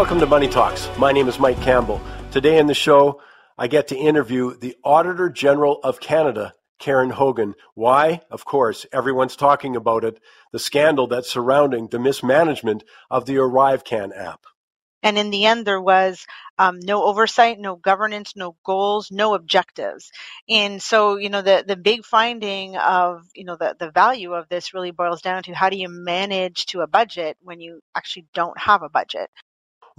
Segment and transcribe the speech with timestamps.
[0.00, 0.88] Welcome to Money Talks.
[0.96, 2.00] My name is Mike Campbell.
[2.30, 3.20] Today in the show,
[3.58, 7.54] I get to interview the Auditor General of Canada, Karen Hogan.
[7.74, 8.22] Why?
[8.30, 10.18] Of course, everyone's talking about it
[10.52, 14.46] the scandal that's surrounding the mismanagement of the ArriveCan app.
[15.02, 16.26] And in the end, there was
[16.58, 20.10] um, no oversight, no governance, no goals, no objectives.
[20.48, 24.48] And so, you know, the, the big finding of, you know, the, the value of
[24.48, 28.24] this really boils down to how do you manage to a budget when you actually
[28.32, 29.28] don't have a budget?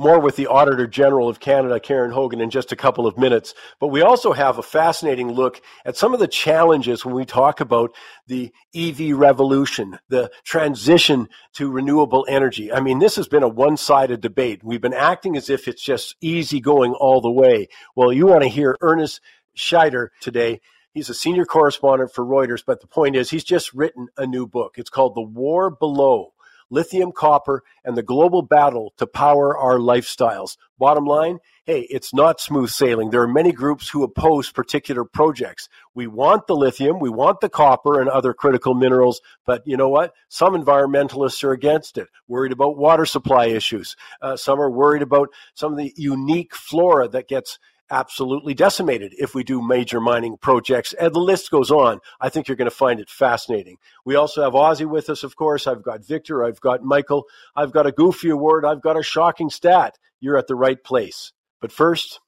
[0.02, 3.54] More with the Auditor General of Canada, Karen Hogan, in just a couple of minutes.
[3.80, 7.62] But we also have a fascinating look at some of the challenges when we talk
[7.62, 12.74] about the EV revolution, the transition to renewable energy.
[12.74, 14.64] I mean, this has been a one sided debate.
[14.64, 17.68] We've been acting as if it's just easy going all the way.
[17.96, 19.22] Well, you want to hear Ernest
[19.56, 20.62] Scheyder today.
[20.94, 24.48] He's a senior correspondent for Reuters, but the point is, he's just written a new
[24.48, 24.76] book.
[24.78, 26.34] It's called The War Below
[26.72, 30.58] lithium, copper, and the global battle to power our lifestyles.
[30.80, 33.12] Bottom line, hey, it's not smooth sailing.
[33.12, 35.70] There are many groups who oppose particular projects.
[35.94, 39.90] We want the lithium, we want the copper and other critical minerals, but you know
[39.90, 40.14] what?
[40.30, 43.96] Some environmentalists are against it, worried about water supply issues.
[44.22, 47.60] Uh, some are worried about some of the unique flora that gets
[47.92, 50.94] absolutely decimated if we do major mining projects.
[50.94, 52.00] And the list goes on.
[52.20, 53.78] I think you're going to find it fascinating.
[54.06, 55.68] We also have Ozzie with us, of course.
[55.68, 56.44] I've got Victor.
[56.44, 57.26] I've got Michael.
[57.56, 58.66] I've got a goofy award.
[58.66, 59.98] I've got a shocking stat.
[60.20, 61.34] You're at the right place.
[61.60, 62.20] But first,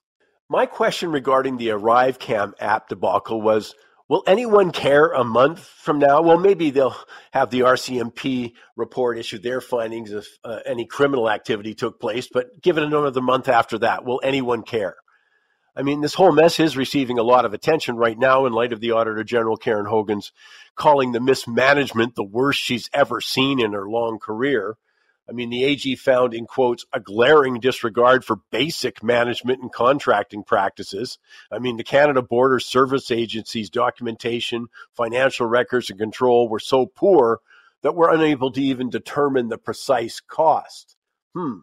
[0.50, 3.74] my question regarding the ArriveCan app debacle was
[4.10, 6.22] Will anyone care a month from now?
[6.22, 6.96] Well, maybe they'll
[7.32, 12.62] have the RCMP report issue their findings if uh, any criminal activity took place, but
[12.62, 14.04] give it another month after that.
[14.04, 14.96] Will anyone care?
[15.76, 18.74] I mean, this whole mess is receiving a lot of attention right now in light
[18.74, 20.32] of the Auditor General Karen Hogan's
[20.76, 24.78] calling the mismanagement the worst she's ever seen in her long career.
[25.28, 30.44] I mean, the AG found, in quotes, a glaring disregard for basic management and contracting
[30.44, 31.18] practices.
[31.52, 37.40] I mean, the Canada Border Service Agency's documentation, financial records, and control were so poor
[37.84, 40.98] that we're unable to even determine the precise cost.
[41.34, 41.60] Hmm.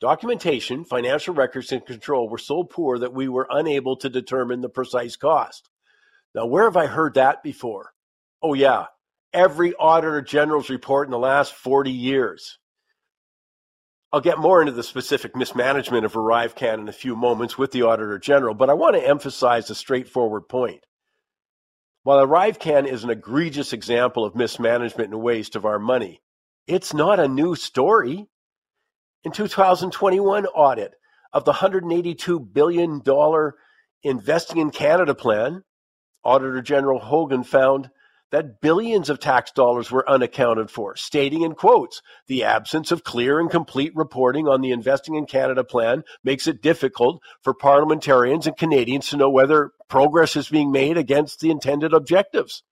[0.00, 4.68] Documentation, financial records, and control were so poor that we were unable to determine the
[4.70, 5.68] precise cost.
[6.34, 7.92] Now, where have I heard that before?
[8.42, 8.86] Oh, yeah,
[9.34, 12.58] every Auditor General's report in the last 40 years.
[14.10, 17.82] I'll get more into the specific mismanagement of ArriveCan in a few moments with the
[17.82, 20.84] Auditor General, but I want to emphasize a straightforward point.
[22.04, 26.22] While ArriveCan is an egregious example of mismanagement and waste of our money,
[26.66, 28.29] it's not a new story
[29.24, 30.94] in 2021 audit
[31.32, 33.02] of the $182 billion
[34.02, 35.62] Investing in Canada plan,
[36.24, 37.90] Auditor General Hogan found
[38.30, 43.40] that billions of tax dollars were unaccounted for, stating in quotes, the absence of clear
[43.40, 48.56] and complete reporting on the Investing in Canada plan makes it difficult for parliamentarians and
[48.56, 52.62] Canadians to know whether progress is being made against the intended objectives.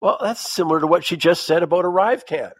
[0.00, 2.52] Well, that's similar to what she just said about ArriveCan.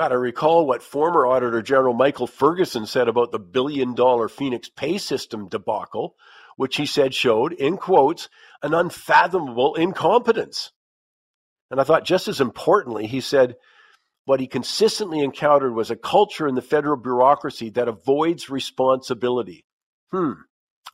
[0.00, 4.70] Got to recall what former Auditor General Michael Ferguson said about the billion dollar Phoenix
[4.70, 6.16] pay system debacle,
[6.56, 8.30] which he said showed, in quotes,
[8.62, 10.72] an unfathomable incompetence.
[11.70, 13.56] And I thought just as importantly, he said,
[14.24, 19.66] what he consistently encountered was a culture in the federal bureaucracy that avoids responsibility.
[20.10, 20.32] Hmm,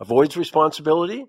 [0.01, 1.27] avoids responsibility?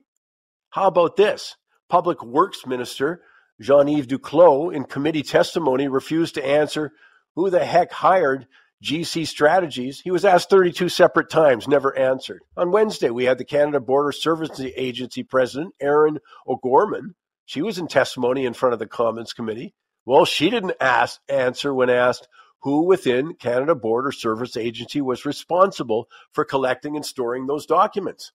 [0.71, 1.55] How about this?
[1.89, 3.21] Public Works Minister
[3.61, 6.91] Jean Yves Duclos, in committee testimony, refused to answer
[7.37, 8.47] who the heck hired
[8.83, 10.01] GC Strategies?
[10.01, 12.41] He was asked 32 separate times, never answered.
[12.57, 17.13] On Wednesday, we had the Canada Border Services Agency President, Erin O'Gorman.
[17.45, 19.75] She was in testimony in front of the Commons Committee.
[20.03, 22.27] Well, she didn't ask, answer when asked
[22.61, 28.31] who within Canada Border Service Agency was responsible for collecting and storing those documents.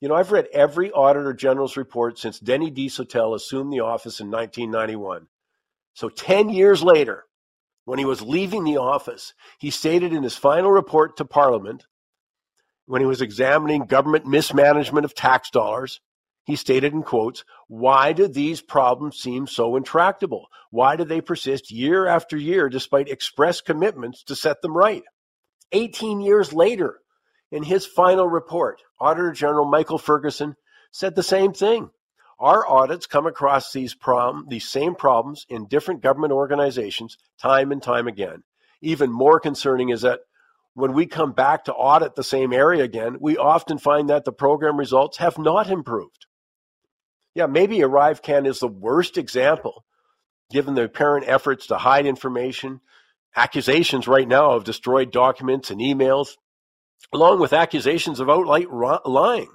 [0.00, 4.30] You know, I've read every Auditor General's report since Denis Desautels assumed the office in
[4.30, 5.26] 1991.
[5.94, 7.24] So 10 years later,
[7.86, 11.86] when he was leaving the office, he stated in his final report to Parliament,
[12.84, 16.00] when he was examining government mismanagement of tax dollars,
[16.44, 20.48] he stated in quotes, Why do these problems seem so intractable?
[20.70, 25.04] Why do they persist year after year despite express commitments to set them right?
[25.72, 26.98] 18 years later,
[27.52, 30.56] in his final report, Auditor General Michael Ferguson
[30.90, 31.90] said the same thing.
[32.38, 37.82] Our audits come across these problem, these same problems in different government organizations time and
[37.82, 38.42] time again.
[38.82, 40.20] Even more concerning is that
[40.74, 44.32] when we come back to audit the same area again, we often find that the
[44.32, 46.26] program results have not improved.
[47.34, 49.84] Yeah, maybe ArriveCan is the worst example,
[50.50, 52.80] given the apparent efforts to hide information
[53.36, 56.30] accusations right now of destroyed documents and emails,
[57.12, 59.50] along with accusations of outright lying,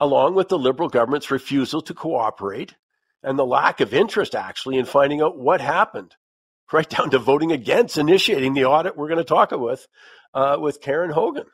[0.00, 2.74] along with the Liberal government's refusal to cooperate
[3.22, 6.14] and the lack of interest actually in finding out what happened,
[6.72, 9.86] right down to voting against initiating the audit we're going to talk with
[10.34, 11.46] uh, with Karen Hogan.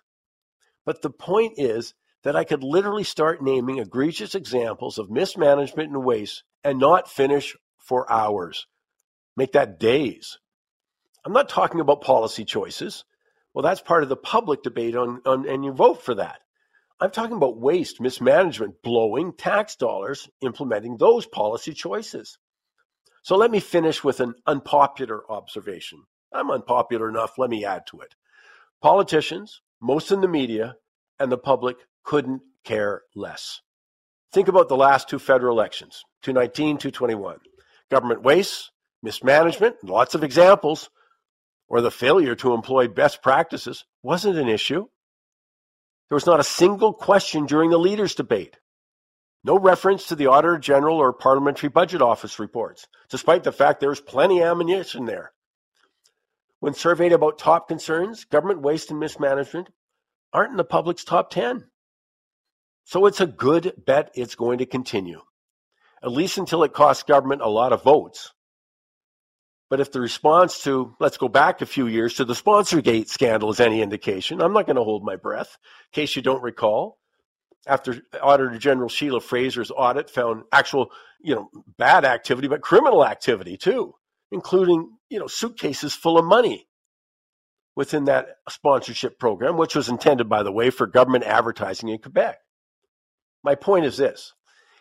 [0.85, 1.95] But the point is
[2.25, 7.55] that I could literally start naming egregious examples of mismanagement and waste and not finish
[7.79, 8.67] for hours.
[9.37, 10.39] Make that days.
[11.25, 13.05] I'm not talking about policy choices.
[13.53, 16.41] Well, that's part of the public debate on, on and you vote for that.
[17.05, 22.39] I'm talking about waste, mismanagement, blowing tax dollars, implementing those policy choices.
[23.23, 26.05] So let me finish with an unpopular observation.
[26.33, 28.15] I'm unpopular enough, let me add to it.
[28.81, 30.77] Politicians, most in the media,
[31.19, 33.61] and the public couldn't care less.
[34.33, 37.37] Think about the last two federal elections, 219, 221.
[37.91, 38.71] Government waste,
[39.03, 40.89] mismanagement, lots of examples,
[41.69, 44.87] or the failure to employ best practices wasn't an issue.
[46.09, 48.59] There was not a single question during the leaders' debate.
[49.43, 53.91] No reference to the Auditor General or Parliamentary Budget Office reports, despite the fact there
[53.91, 55.33] was plenty of ammunition there.
[56.61, 59.69] When surveyed about top concerns, government waste and mismanagement
[60.33, 61.65] aren't in the public's top 10.
[62.85, 65.23] So it's a good bet it's going to continue,
[66.03, 68.34] at least until it costs government a lot of votes.
[69.75, 73.51] But if the response to, let's go back a few years to the SponsorGate scandal
[73.51, 75.59] is any indication, I'm not going to hold my breath.
[75.93, 77.01] In case you don't recall,
[77.67, 83.57] after Auditor General Sheila Fraser's audit found actual, you know, bad activity, but criminal activity
[83.57, 83.97] too,
[84.31, 86.69] including, you know, suitcases full of money
[87.75, 92.39] within that sponsorship program, which was intended, by the way, for government advertising in Quebec.
[93.43, 94.35] My point is this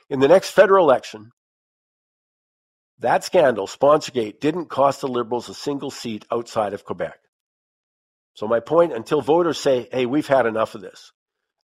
[0.07, 1.31] in the next federal election,
[3.03, 7.19] that scandal, Sponsorgate, didn't cost the Liberals a single seat outside of Quebec.
[8.33, 11.11] So, my point until voters say, hey, we've had enough of this,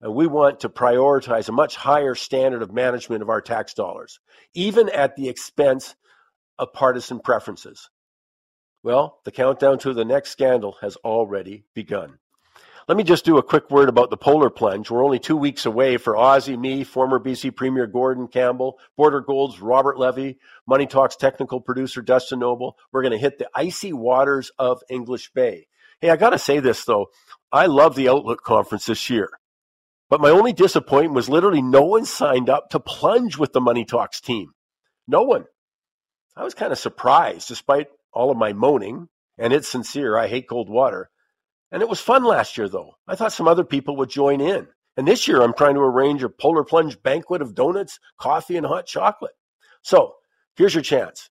[0.02, 4.20] and we want to prioritize a much higher standard of management of our tax dollars,
[4.54, 5.96] even at the expense
[6.60, 7.90] of partisan preferences.
[8.84, 12.20] Well, the countdown to the next scandal has already begun.
[12.90, 14.90] Let me just do a quick word about the polar plunge.
[14.90, 19.62] We're only two weeks away for Ozzie, me, former BC Premier Gordon Campbell, Border Gold's
[19.62, 22.78] Robert Levy, Money Talks technical producer Dustin Noble.
[22.92, 25.68] We're going to hit the icy waters of English Bay.
[26.02, 27.12] Hey, I got to say this though.
[27.52, 29.30] I love the Outlook conference this year.
[30.10, 33.86] But my only disappointment was literally no one signed up to plunge with the Money
[33.86, 34.54] Talks team.
[35.08, 35.46] No one.
[36.36, 40.18] I was kind of surprised, despite all of my moaning, and it's sincere.
[40.18, 41.12] I hate cold water.
[41.72, 42.96] And it was fun last year, though.
[43.08, 44.68] I thought some other people would join in.
[44.98, 48.66] And this year, I'm trying to arrange a polar plunge banquet of donuts, coffee, and
[48.66, 49.34] hot chocolate.
[49.82, 50.16] So
[50.56, 51.30] here's your chance.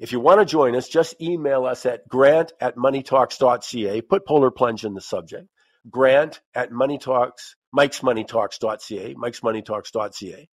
[0.00, 4.00] If you want to join us, just email us at grant at moneytalks.ca.
[4.02, 5.48] Put polar plunge in the subject.
[5.88, 10.48] Grant at moneytalks, Mike's moneytalks.ca, Mike's moneytalks.ca.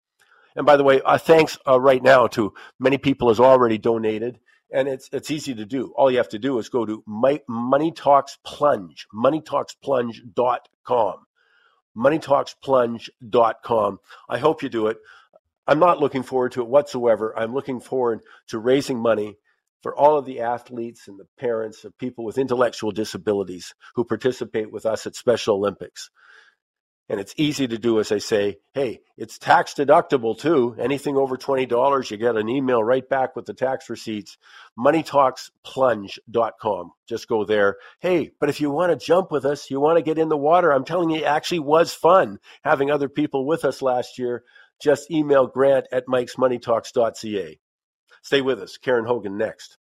[0.57, 4.41] And by the way, uh, thanks uh, right now to many people has already donated
[4.73, 5.93] and it's it's easy to do.
[5.97, 11.15] All you have to do is go to my, Money Talks Plunge, moneytalksplunge.com.
[11.97, 13.99] moneytalksplunge.com.
[14.29, 14.99] I hope you do it.
[15.67, 17.39] I'm not looking forward to it whatsoever.
[17.39, 19.37] I'm looking forward to raising money
[19.83, 24.73] for all of the athletes and the parents of people with intellectual disabilities who participate
[24.73, 26.11] with us at Special Olympics.
[27.11, 30.77] And it's easy to do as I say, hey, it's tax deductible too.
[30.79, 34.37] Anything over $20, you get an email right back with the tax receipts.
[34.79, 36.93] MoneyTalksPlunge.com.
[37.09, 37.77] Just go there.
[38.01, 40.37] Hey, but if you want to jump with us, you want to get in the
[40.37, 44.45] water, I'm telling you, it actually was fun having other people with us last year.
[44.81, 47.59] Just email grant at mikesmoneytalks.ca.
[48.23, 48.77] Stay with us.
[48.77, 49.79] Karen Hogan next.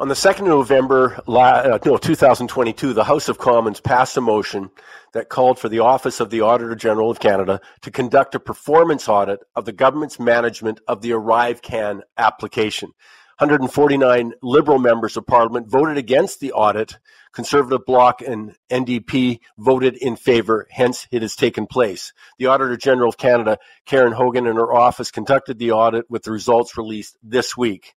[0.00, 4.70] On the 2nd of November, uh, no, 2022, the House of Commons passed a motion
[5.12, 9.10] that called for the Office of the Auditor General of Canada to conduct a performance
[9.10, 12.92] audit of the government's management of the Arrive ArriveCAN application.
[13.40, 16.98] 149 Liberal members of Parliament voted against the audit.
[17.34, 22.14] Conservative Bloc and NDP voted in favor, hence it has taken place.
[22.38, 26.32] The Auditor General of Canada, Karen Hogan, and her office conducted the audit with the
[26.32, 27.92] results released this week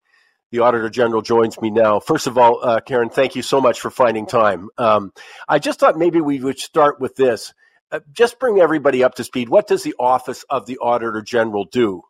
[0.52, 1.98] the Auditor General joins me now.
[1.98, 4.68] First of all, uh, Karen, thank you so much for finding time.
[4.78, 5.12] Um,
[5.48, 7.54] I just thought maybe we would start with this.
[7.90, 9.48] Uh, just bring everybody up to speed.
[9.48, 12.02] What does the Office of the Auditor General do?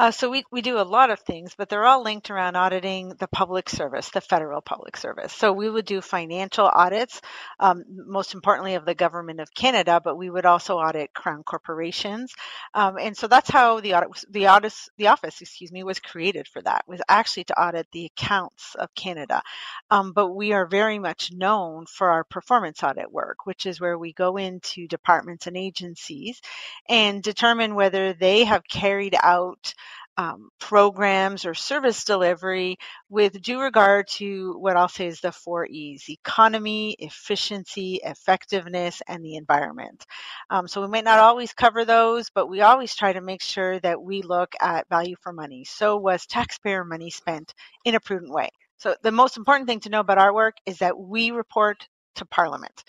[0.00, 3.10] Uh, so we, we do a lot of things, but they're all linked around auditing
[3.18, 5.30] the public service, the federal public service.
[5.30, 7.20] So we would do financial audits,
[7.58, 12.32] um, most importantly of the government of Canada, but we would also audit crown corporations.
[12.72, 16.48] Um, and so that's how the audit, the audit, the office, excuse me, was created
[16.48, 16.88] for that.
[16.88, 19.42] Was actually to audit the accounts of Canada.
[19.90, 23.98] Um, but we are very much known for our performance audit work, which is where
[23.98, 26.40] we go into departments and agencies
[26.88, 29.74] and determine whether they have carried out
[30.16, 32.76] um, programs or service delivery
[33.08, 39.24] with due regard to what I'll say is the four E's economy, efficiency, effectiveness, and
[39.24, 40.04] the environment.
[40.50, 43.80] Um, so we might not always cover those, but we always try to make sure
[43.80, 45.64] that we look at value for money.
[45.64, 48.50] So was taxpayer money spent in a prudent way?
[48.78, 51.86] So the most important thing to know about our work is that we report
[52.16, 52.82] to Parliament.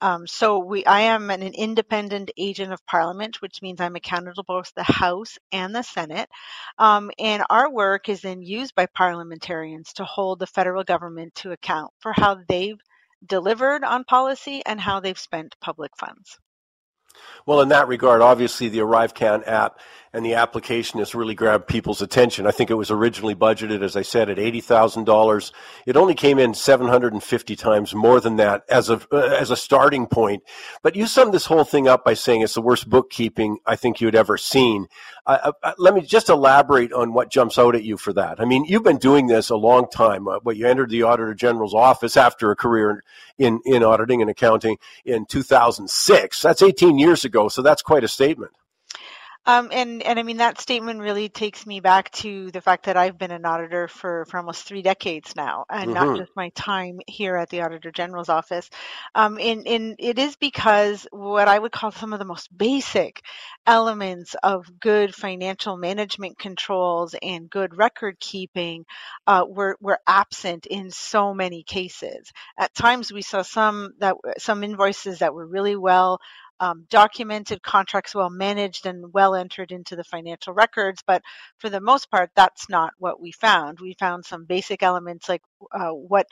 [0.00, 4.34] Um, so we, I am an, an, independent agent of Parliament, which means I'm accountable
[4.34, 6.28] to both the House and the Senate.
[6.78, 11.52] Um, and our work is then used by parliamentarians to hold the federal government to
[11.52, 12.80] account for how they've
[13.24, 16.38] delivered on policy and how they've spent public funds.
[17.46, 19.80] Well, in that regard, obviously the ArriveCan app
[20.16, 22.46] and the application has really grabbed people's attention.
[22.46, 25.52] I think it was originally budgeted, as I said, at eighty thousand dollars.
[25.84, 29.18] It only came in seven hundred and fifty times more than that as a uh,
[29.18, 30.42] as a starting point.
[30.82, 34.00] But you summed this whole thing up by saying it's the worst bookkeeping I think
[34.00, 34.88] you had ever seen.
[35.76, 38.40] Let me just elaborate on what jumps out at you for that.
[38.40, 40.28] I mean, you've been doing this a long time.
[40.28, 43.02] Uh, you entered the Auditor General's office after a career
[43.36, 46.40] in in auditing and accounting in two thousand six.
[46.40, 48.52] That's eighteen years ago, so that's quite a statement.
[49.46, 52.96] Um, and and I mean that statement really takes me back to the fact that
[52.96, 56.04] I've been an auditor for, for almost three decades now, and mm-hmm.
[56.06, 58.68] not just my time here at the Auditor General's office.
[59.14, 63.22] Um, and, and it is because what I would call some of the most basic
[63.66, 68.84] elements of good financial management controls and good record keeping
[69.26, 72.32] uh, were were absent in so many cases.
[72.58, 76.18] At times, we saw some that some invoices that were really well
[76.60, 81.02] um, documented, contracts well managed, and well entered into the financial records.
[81.06, 81.22] But
[81.58, 83.80] for the most part, that's not what we found.
[83.80, 86.26] We found some basic elements like uh, what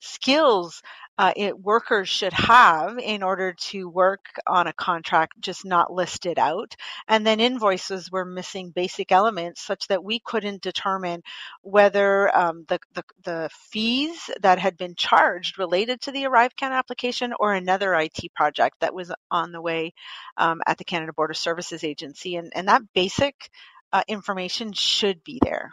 [0.00, 0.82] skills
[1.18, 6.38] uh, it, workers should have in order to work on a contract just not listed
[6.38, 6.76] out.
[7.08, 11.22] And then invoices were missing basic elements such that we couldn't determine
[11.62, 17.32] whether um, the, the, the, fees that had been charged related to the ArriveCan application
[17.40, 19.92] or another IT project that was on the way
[20.36, 22.36] um, at the Canada Border Services Agency.
[22.36, 23.50] And, and that basic
[23.92, 25.72] uh, information should be there.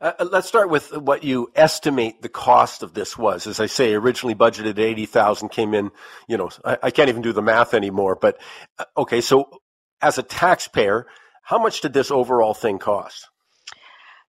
[0.00, 3.46] Uh, uh, let's start with what you estimate the cost of this was.
[3.46, 5.90] As I say, originally budgeted eighty thousand, came in.
[6.28, 8.16] You know, I, I, can't even do the math anymore.
[8.16, 8.38] But
[8.78, 9.60] uh, okay, so
[10.02, 11.06] as a taxpayer,
[11.42, 13.28] how much did this overall thing cost?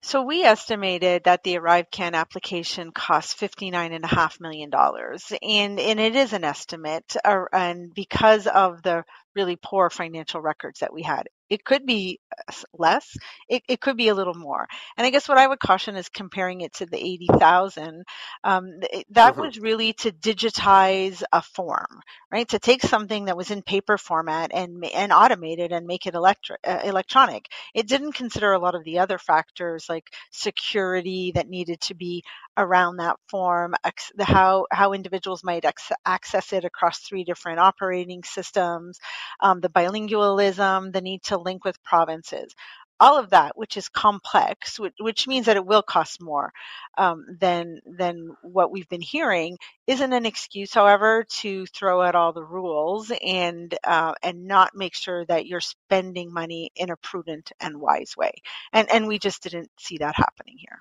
[0.02, 4.70] So we estimated that the ArriveCan application cost $59.5 million.
[4.72, 9.04] And, and it is an estimate, uh, and because of the
[9.36, 11.28] really poor financial records that we had.
[11.48, 13.16] It could be uh, less.
[13.48, 14.66] It, it could be a little more.
[14.96, 18.02] And I guess what I would caution is comparing it to the 80,000.
[18.42, 19.40] Um, that mm-hmm.
[19.40, 22.00] was really to digitize a form,
[22.32, 22.48] right?
[22.48, 26.14] To take something that was in paper format and, and automate it and make it
[26.14, 27.46] electric, uh, electronic.
[27.74, 32.24] It didn't consider a lot of the other factors like security that needed to be
[32.56, 33.74] around that form,
[34.18, 35.64] how, how individuals might
[36.06, 38.98] access it across three different operating systems,
[39.40, 42.54] um, the bilingualism, the need to link with provinces.
[42.98, 46.50] All of that, which is complex, which, which means that it will cost more
[46.96, 52.32] um, than than what we've been hearing, isn't an excuse, however, to throw out all
[52.32, 57.52] the rules and uh, and not make sure that you're spending money in a prudent
[57.60, 58.32] and wise way.
[58.72, 60.80] And and we just didn't see that happening here.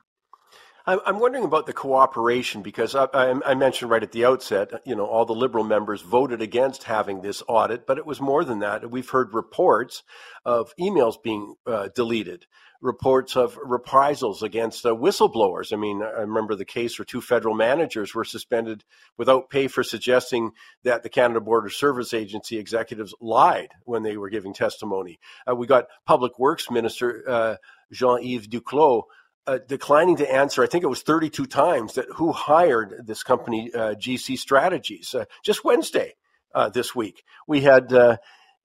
[0.87, 5.07] I'm wondering about the cooperation because I, I, mentioned right at the outset, you know,
[5.07, 8.91] all the Liberal members voted against having this audit, but it was more than that.
[8.91, 10.03] We've heard reports
[10.45, 12.45] of emails being uh, deleted,
[12.81, 15.73] reports of reprisals against uh, whistleblowers.
[15.73, 18.83] I mean, I remember the case where two federal managers were suspended
[19.17, 20.51] without pay for suggesting
[20.83, 25.19] that the Canada Border Service Agency executives lied when they were giving testimony.
[25.49, 27.55] Uh, we got Public Works Minister uh,
[27.91, 29.03] Jean-Yves Duclos
[29.47, 33.71] uh, declining to answer, I think it was 32 times, that who hired this company,
[33.73, 35.13] uh, GC Strategies.
[35.13, 36.15] Uh, just Wednesday
[36.53, 38.17] uh, this week, we had uh,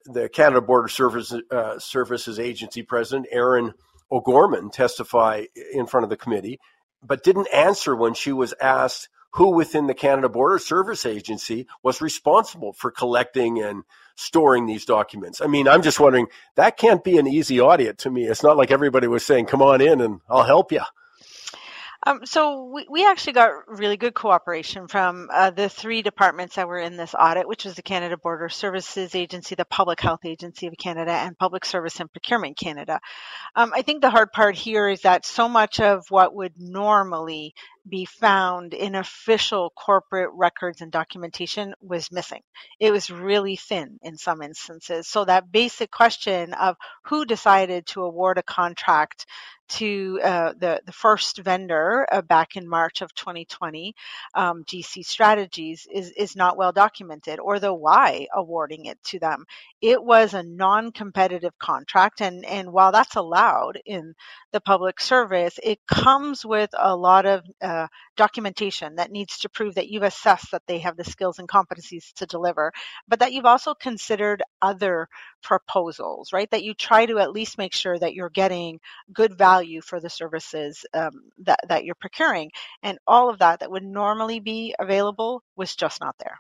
[0.07, 3.75] the Canada Border Service, uh, Services Agency President Erin
[4.11, 6.59] O'Gorman testify in front of the committee,
[7.03, 12.01] but didn't answer when she was asked who within the Canada Border Service Agency was
[12.01, 13.85] responsible for collecting and
[14.21, 15.41] storing these documents.
[15.41, 18.25] I mean, I'm just wondering, that can't be an easy audit to me.
[18.25, 20.83] It's not like everybody was saying, come on in and I'll help you.
[22.07, 26.67] Um, so we, we actually got really good cooperation from uh, the three departments that
[26.67, 30.67] were in this audit, which was the Canada Border Services Agency, the Public Health Agency
[30.67, 33.00] of Canada, and Public Service and Procurement Canada.
[33.55, 37.55] Um, I think the hard part here is that so much of what would normally
[37.89, 42.43] be found in official corporate records and documentation was missing.
[42.79, 45.07] It was really thin in some instances.
[45.07, 49.27] So that basic question of who decided to award a contract
[49.71, 53.95] to uh, the, the first vendor uh, back in March of 2020,
[54.35, 59.45] um, GC Strategies, is, is not well documented, or the why awarding it to them.
[59.81, 64.15] It was a non competitive contract, and, and while that's allowed in
[64.53, 67.67] the public service, it comes with a lot of uh,
[68.17, 72.12] documentation that needs to prove that you've assessed that they have the skills and competencies
[72.15, 72.73] to deliver,
[73.09, 75.09] but that you've also considered other
[75.43, 76.50] proposals, right?
[76.50, 78.81] That you try to at least make sure that you're getting
[79.12, 81.12] good value for the services um,
[81.45, 82.50] that, that you're procuring.
[82.83, 86.39] And all of that that would normally be available was just not there.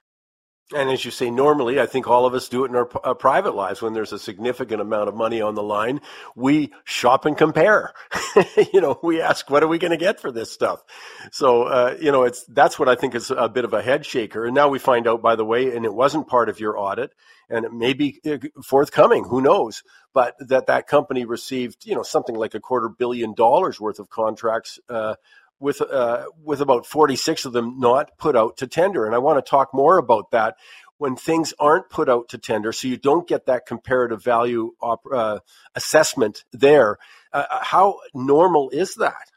[0.72, 3.14] And as you say, normally, I think all of us do it in our uh,
[3.14, 6.00] private lives when there's a significant amount of money on the line.
[6.36, 7.92] We shop and compare.
[8.72, 10.84] you know, we ask, what are we going to get for this stuff?
[11.32, 14.06] So, uh, you know, it's that's what I think is a bit of a head
[14.06, 14.46] shaker.
[14.46, 17.12] And now we find out, by the way, and it wasn't part of your audit,
[17.48, 19.24] and it may be uh, forthcoming.
[19.24, 19.82] Who knows?
[20.14, 24.08] But that that company received, you know, something like a quarter billion dollars worth of
[24.08, 24.78] contracts.
[24.88, 25.16] Uh,
[25.60, 29.06] with uh, with about 46 of them not put out to tender.
[29.06, 30.56] And I want to talk more about that
[30.98, 35.06] when things aren't put out to tender, so you don't get that comparative value op-
[35.12, 35.38] uh,
[35.74, 36.98] assessment there.
[37.32, 39.30] Uh, how normal is that?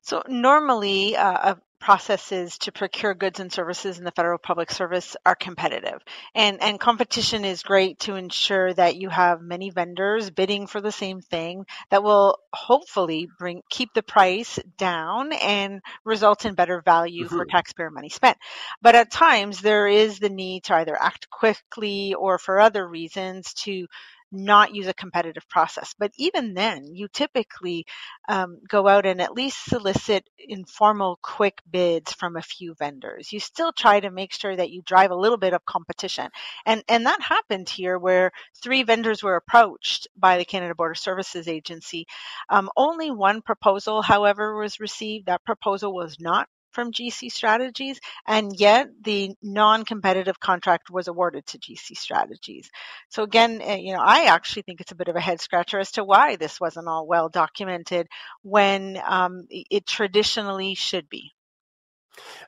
[0.00, 5.34] So normally, uh, processes to procure goods and services in the federal public service are
[5.34, 6.00] competitive.
[6.34, 10.90] And, and competition is great to ensure that you have many vendors bidding for the
[10.90, 17.26] same thing that will hopefully bring, keep the price down and result in better value
[17.26, 17.36] mm-hmm.
[17.36, 18.38] for taxpayer money spent.
[18.80, 23.52] But at times there is the need to either act quickly or for other reasons
[23.64, 23.86] to
[24.32, 25.94] not use a competitive process.
[25.98, 27.86] But even then, you typically
[28.28, 33.32] um, go out and at least solicit informal, quick bids from a few vendors.
[33.32, 36.28] You still try to make sure that you drive a little bit of competition,
[36.66, 38.30] and and that happened here where
[38.62, 42.06] three vendors were approached by the Canada Border Services Agency.
[42.48, 45.26] Um, only one proposal, however, was received.
[45.26, 51.58] That proposal was not from GC Strategies, and yet the non-competitive contract was awarded to
[51.58, 52.70] GC Strategies.
[53.08, 55.78] So again, eh, you know, I actually think it's a bit of a head scratcher
[55.78, 58.08] as to why this wasn't all well documented
[58.42, 61.32] when um, it traditionally should be.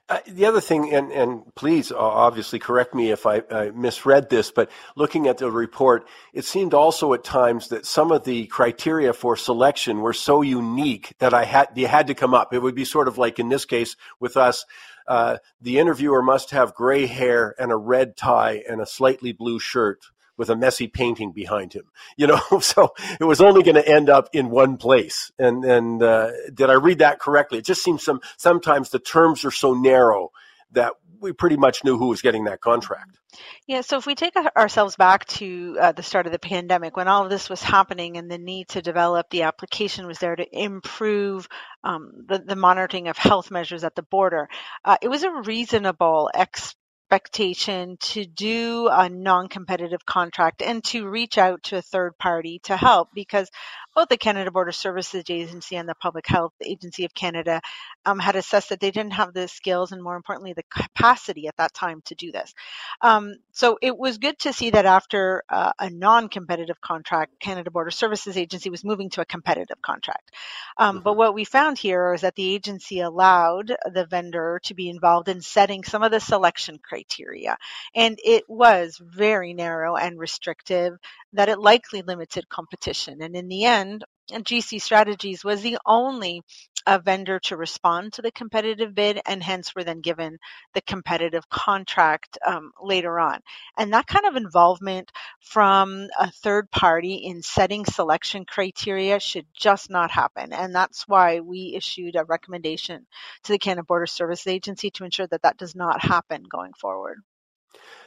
[0.09, 4.31] Uh, the other thing, and, and please uh, obviously correct me if I, I, misread
[4.31, 8.47] this, but looking at the report, it seemed also at times that some of the
[8.47, 12.55] criteria for selection were so unique that I had they had to come up.
[12.55, 14.65] It would be sort of like in this case with us,
[15.09, 19.59] uh, the interviewer must have gray hair and a red tie and a slightly blue
[19.59, 21.85] shirt with a messy painting behind him.
[22.19, 25.31] You know, so it was only going to end up in one place.
[25.39, 27.59] And and uh, did I read that correctly?
[27.59, 30.31] It just seems some sometimes the terms are so narrow
[30.73, 33.19] that we pretty much knew who was getting that contract.
[33.67, 37.09] Yeah, so if we take ourselves back to uh, the start of the pandemic, when
[37.09, 40.47] all of this was happening and the need to develop the application was there to
[40.53, 41.49] improve
[41.85, 44.49] um, the, the, monitoring of health measures at the border,
[44.85, 46.75] uh, it was a reasonable ex-
[47.11, 52.77] expectation to do a non-competitive contract and to reach out to a third party to
[52.77, 53.49] help because
[53.97, 57.63] both the Canada Border Services Agency and the Public Health Agency of Canada
[58.05, 61.57] um, had assessed that they didn't have the skills and more importantly the capacity at
[61.57, 62.53] that time to do this.
[63.01, 67.91] Um, so it was good to see that after uh, a non-competitive contract, Canada Border
[67.91, 70.31] Services Agency was moving to a competitive contract.
[70.77, 71.03] Um, mm-hmm.
[71.05, 75.31] But what we found here is that the agency allowed the vendor to be involved
[75.31, 77.57] in setting some of the selection criteria.
[77.95, 80.99] And it was very narrow and restrictive
[81.33, 83.23] that it likely limited competition.
[83.23, 86.43] And in the end, GC Strategies was the only
[86.87, 90.39] uh, vendor to respond to the competitive bid and hence were then given
[90.75, 93.41] the competitive contract um, later on.
[93.77, 95.11] And that kind of involvement
[95.41, 100.53] from a third party in setting selection criteria should just not happen.
[100.53, 103.07] And that's why we issued a recommendation
[103.45, 107.19] to the Canada Border Services Agency to ensure that that does not happen going forward.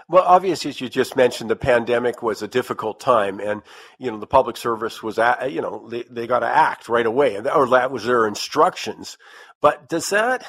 [0.10, 3.62] Well, obviously, as you just mentioned, the pandemic was a difficult time, and
[4.00, 7.06] you know the public service was, at, you know, they, they got to act right
[7.06, 9.20] away, or that was their instructions.
[9.62, 10.44] But does that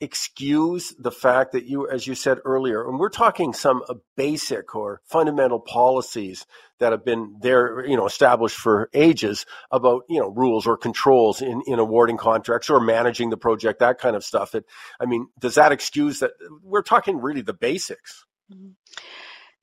[0.00, 4.74] excuse the fact that you, as you said earlier, and we're talking some uh, basic
[4.76, 6.46] or fundamental policies
[6.78, 11.42] that have been there, you know, established for ages about, you know, rules or controls
[11.42, 14.54] in, in awarding contracts or managing the project, that kind of stuff.
[14.54, 14.64] It,
[15.00, 16.32] I mean, does that excuse that?
[16.62, 18.26] We're talking really the basics.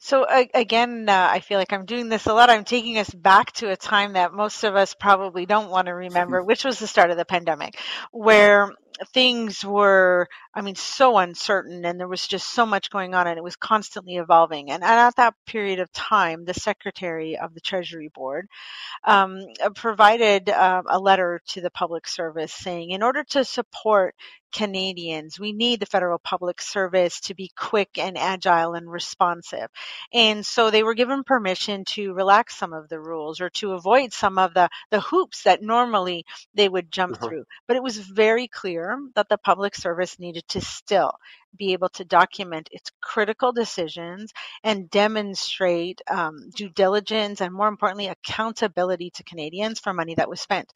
[0.02, 2.49] So again, uh, I feel like I'm doing this a lot.
[2.49, 5.93] I'm taking us back to a time that most of us probably don't want to
[5.93, 7.78] remember, which was the start of the pandemic,
[8.12, 8.71] where
[9.13, 13.38] things were, I mean, so uncertain and there was just so much going on and
[13.38, 14.71] it was constantly evolving.
[14.71, 18.47] And, and at that period of time, the secretary of the Treasury Board
[19.04, 19.41] um,
[19.75, 24.15] provided uh, a letter to the public service saying, in order to support
[24.52, 25.40] Canadians.
[25.40, 29.70] We need the federal public service to be quick and agile and responsive.
[30.14, 34.14] And so they were given permission to relax some of the rules or to avoid
[34.14, 37.28] some of the, the hoops that normally they would jump uh-huh.
[37.28, 37.44] through.
[37.68, 41.14] But it was very clear that the public service needed to still
[41.58, 44.32] be able to document its critical decisions
[44.64, 50.42] and demonstrate um, due diligence and more importantly accountability to Canadians for money that was
[50.42, 50.72] spent.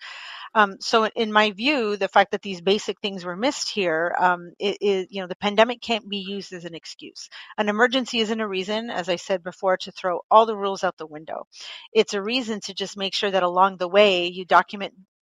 [0.56, 4.52] Um, so in my view, the fact that these basic things were missed here um,
[4.60, 7.30] is, you know, the pandemic can't be used as an excuse.
[7.58, 10.98] An emergency isn't a reason, as I said before, to throw all the rules out
[10.98, 11.48] the window.
[11.92, 14.94] It's a reason to just make sure that along the way you document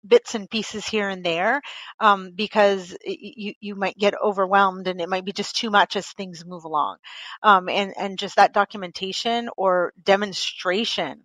[0.09, 1.61] bits and pieces here and there
[2.01, 6.07] um, because you you might get overwhelmed and it might be just too much as
[6.09, 6.97] things move along
[7.42, 11.23] um, and and just that documentation or demonstration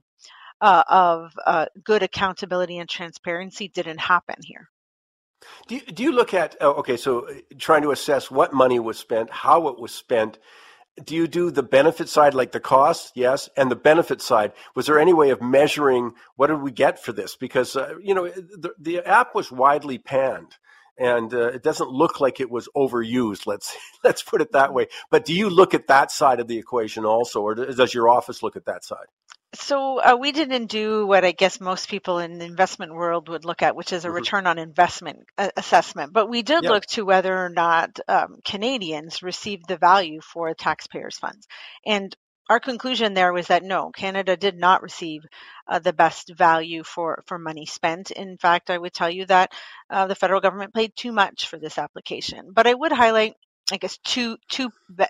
[0.61, 4.69] uh, of uh, good accountability and transparency didn't happen here.
[5.67, 8.79] Do you, do you look at, oh, okay, so uh, trying to assess what money
[8.79, 10.37] was spent, how it was spent,
[11.03, 13.11] do you do the benefit side like the cost?
[13.15, 13.49] Yes.
[13.55, 17.13] And the benefit side was there any way of measuring what did we get for
[17.13, 17.35] this?
[17.35, 20.57] Because uh, you know the, the app was widely panned
[20.97, 24.87] and uh, it doesn't look like it was overused let's let's put it that way.
[25.09, 28.43] But do you look at that side of the equation also or does your office
[28.43, 29.07] look at that side
[29.53, 33.43] so uh, we didn't do what I guess most people in the investment world would
[33.43, 34.15] look at, which is a mm-hmm.
[34.15, 36.13] return on investment uh, assessment.
[36.13, 36.71] But we did yep.
[36.71, 41.47] look to whether or not um, Canadians received the value for taxpayers' funds.
[41.85, 42.15] And
[42.49, 45.25] our conclusion there was that no, Canada did not receive
[45.67, 48.11] uh, the best value for, for money spent.
[48.11, 49.51] In fact, I would tell you that
[49.89, 52.51] uh, the federal government paid too much for this application.
[52.53, 53.35] But I would highlight
[53.71, 54.69] I guess two two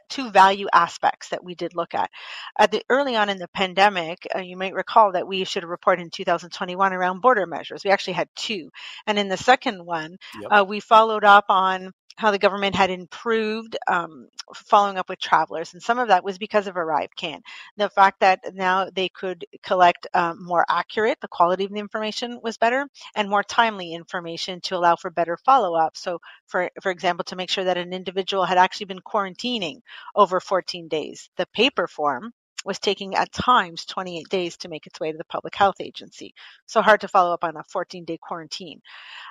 [0.09, 2.09] two value aspects that we did look at.
[2.57, 5.67] At the early on in the pandemic, uh, you might recall that we issued a
[5.67, 7.83] report in 2021 around border measures.
[7.83, 8.69] We actually had two,
[9.07, 10.51] and in the second one, yep.
[10.51, 15.73] uh, we followed up on how the government had improved um, following up with travelers.
[15.73, 17.41] And some of that was because of ArriveCAN.
[17.77, 22.39] The fact that now they could collect um, more accurate, the quality of the information
[22.43, 25.97] was better, and more timely information to allow for better follow up.
[25.97, 29.81] So, for, for example, to make sure that an individual had actually been quarantining
[30.15, 31.29] over 14 days.
[31.37, 32.33] The paper form
[32.65, 36.33] was taking at times 28 days to make its way to the public health agency.
[36.65, 38.81] So hard to follow up on a 14 day quarantine.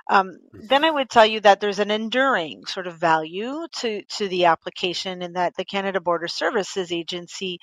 [0.08, 0.66] Um, mm-hmm.
[0.66, 4.46] then I would tell you that there's an enduring sort of value to, to the
[4.46, 7.58] application in that the Canada Border Services Agency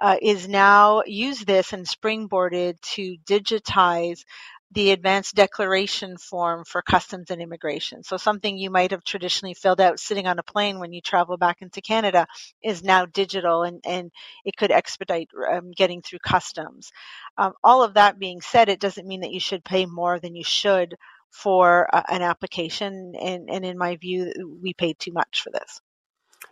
[0.00, 4.24] uh, is now used this and springboarded to digitize
[4.72, 8.02] the advanced declaration form for customs and immigration.
[8.04, 11.36] So something you might have traditionally filled out sitting on a plane when you travel
[11.36, 12.26] back into Canada
[12.62, 14.12] is now digital and, and
[14.44, 16.92] it could expedite um, getting through customs.
[17.36, 20.36] Um, all of that being said, it doesn't mean that you should pay more than
[20.36, 20.94] you should
[21.30, 23.14] for uh, an application.
[23.20, 25.80] And, and in my view, we paid too much for this.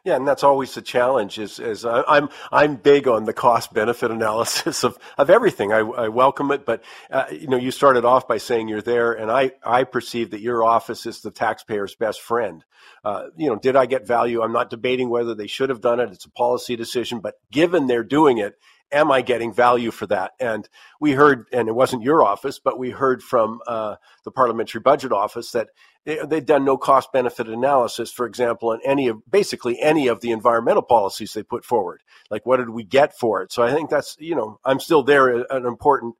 [0.04, 1.38] Yeah, and that's always the challenge.
[1.38, 5.72] Is, is I'm I'm big on the cost benefit analysis of, of everything.
[5.72, 9.12] I, I welcome it, but uh, you know, you started off by saying you're there,
[9.12, 12.64] and I I perceive that your office is the taxpayer's best friend.
[13.04, 14.42] Uh, you know, did I get value?
[14.42, 16.10] I'm not debating whether they should have done it.
[16.10, 18.54] It's a policy decision, but given they're doing it,
[18.92, 20.32] am I getting value for that?
[20.40, 20.68] And
[21.00, 25.12] we heard, and it wasn't your office, but we heard from uh, the Parliamentary Budget
[25.12, 25.68] Office that
[26.04, 30.20] they, they'd done no cost benefit analysis, for example, on any of basically any of
[30.20, 32.02] the environmental policies they put forward.
[32.30, 33.52] Like, what did we get for it?
[33.52, 36.14] So I think that's, you know, I'm still there, an important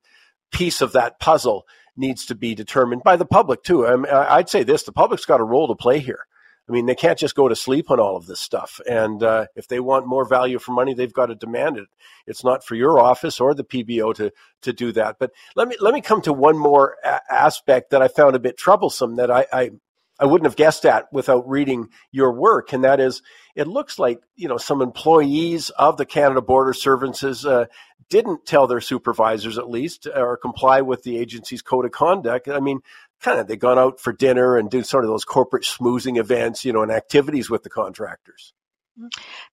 [0.51, 3.85] piece of that puzzle needs to be determined by the public too.
[3.85, 6.25] I I'd say this: the public's got a role to play here.
[6.69, 8.79] I mean, they can't just go to sleep on all of this stuff.
[8.87, 11.87] And uh, if they want more value for money, they've got to demand it.
[12.27, 15.17] It's not for your office or the PBO to to do that.
[15.19, 18.39] But let me let me come to one more a- aspect that I found a
[18.39, 19.71] bit troublesome that I, I
[20.19, 23.21] I wouldn't have guessed at without reading your work, and that is,
[23.55, 27.65] it looks like you know some employees of the Canada Border Services uh,
[28.09, 32.47] didn't tell their supervisors, at least, or comply with the agency's code of conduct.
[32.47, 32.81] I mean,
[33.21, 36.65] kind of they gone out for dinner and do sort of those corporate smoozing events,
[36.65, 38.53] you know, and activities with the contractors.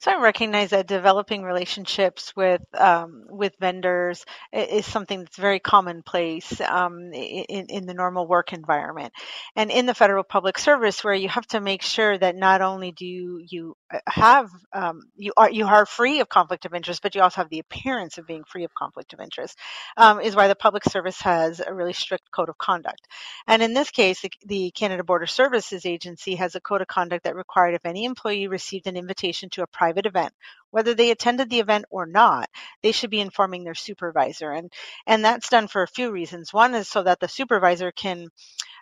[0.01, 6.61] So I recognize that developing relationships with um, with vendors is something that's very commonplace
[6.61, 9.13] um, in, in the normal work environment,
[9.55, 12.91] and in the federal public service, where you have to make sure that not only
[12.91, 13.77] do you,
[14.07, 17.51] have um, you are you are free of conflict of interest, but you also have
[17.51, 19.59] the appearance of being free of conflict of interest,
[19.97, 23.07] um, is why the public service has a really strict code of conduct.
[23.47, 27.25] And in this case, the, the Canada Border Services Agency has a code of conduct
[27.25, 30.33] that required if any employee received an invitation to a private event,
[30.71, 32.51] whether they attended the event or not,
[32.83, 34.51] they should be informing their supervisor.
[34.51, 34.73] And
[35.07, 36.53] and that's done for a few reasons.
[36.53, 38.29] One is so that the supervisor can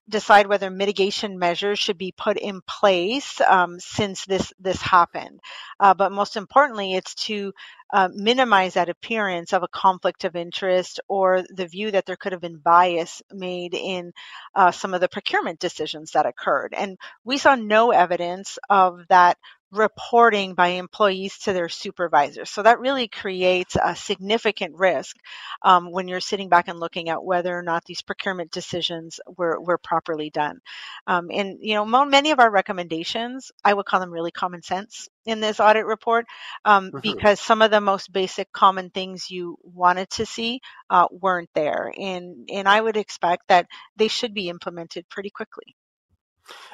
[0.08, 5.40] decide whether mitigation measures should be put in place um, since this this happened.
[5.80, 7.52] Uh, but most importantly, it's to
[7.92, 12.32] uh, minimize that appearance of a conflict of interest or the view that there could
[12.32, 14.12] have been bias made in
[14.54, 16.74] uh, some of the procurement decisions that occurred.
[16.76, 19.38] And we saw no evidence of that
[19.74, 22.48] reporting by employees to their supervisors.
[22.48, 25.16] So that really creates a significant risk
[25.62, 29.60] um, when you're sitting back and looking at whether or not these procurement decisions were,
[29.60, 30.60] were properly done.
[31.06, 35.08] Um, and, you know, many of our recommendations, I would call them really common sense
[35.26, 36.26] in this audit report
[36.64, 36.98] um, mm-hmm.
[37.00, 40.60] because some of the most basic common things you wanted to see
[40.90, 41.92] uh, weren't there.
[41.96, 45.76] And, and I would expect that they should be implemented pretty quickly.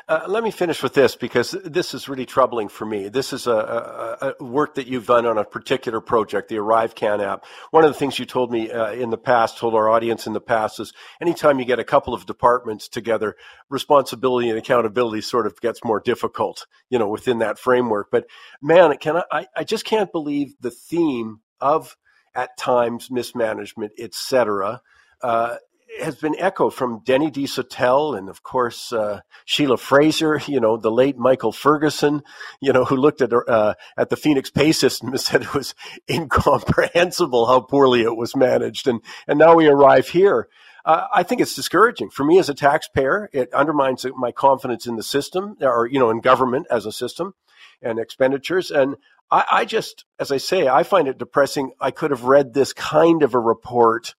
[0.08, 3.08] Uh, let me finish with this because this is really troubling for me.
[3.08, 7.22] This is a, a, a, work that you've done on a particular project, the ArriveCAN
[7.24, 7.44] app.
[7.70, 10.32] One of the things you told me uh, in the past, told our audience in
[10.32, 13.36] the past, is anytime you get a couple of departments together,
[13.68, 18.08] responsibility and accountability sort of gets more difficult, you know, within that framework.
[18.10, 18.26] But
[18.60, 21.96] man, can I, I just can't believe the theme of
[22.34, 24.80] at times mismanagement, et cetera,
[25.22, 25.56] uh,
[25.98, 30.90] has been echoed from Denis Desautels and of course uh, Sheila Fraser, you know, the
[30.90, 32.22] late Michael Ferguson,
[32.60, 35.74] you know, who looked at uh, at the Phoenix Pay system and said it was
[36.08, 40.48] incomprehensible how poorly it was managed, and and now we arrive here.
[40.84, 43.28] Uh, I think it's discouraging for me as a taxpayer.
[43.32, 47.34] It undermines my confidence in the system, or you know, in government as a system,
[47.82, 48.70] and expenditures.
[48.70, 48.96] And
[49.30, 51.72] I, I just, as I say, I find it depressing.
[51.80, 54.14] I could have read this kind of a report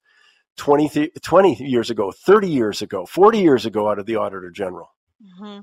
[0.57, 4.89] 20, 20 years ago, 30 years ago, 40 years ago out of the Auditor General.
[5.21, 5.59] Mm-hmm.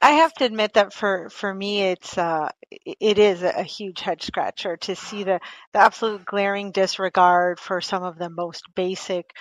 [0.00, 4.22] I have to admit that for, for me, it's uh, it is a huge head
[4.22, 5.40] scratcher to see the,
[5.72, 9.34] the absolute glaring disregard for some of the most basic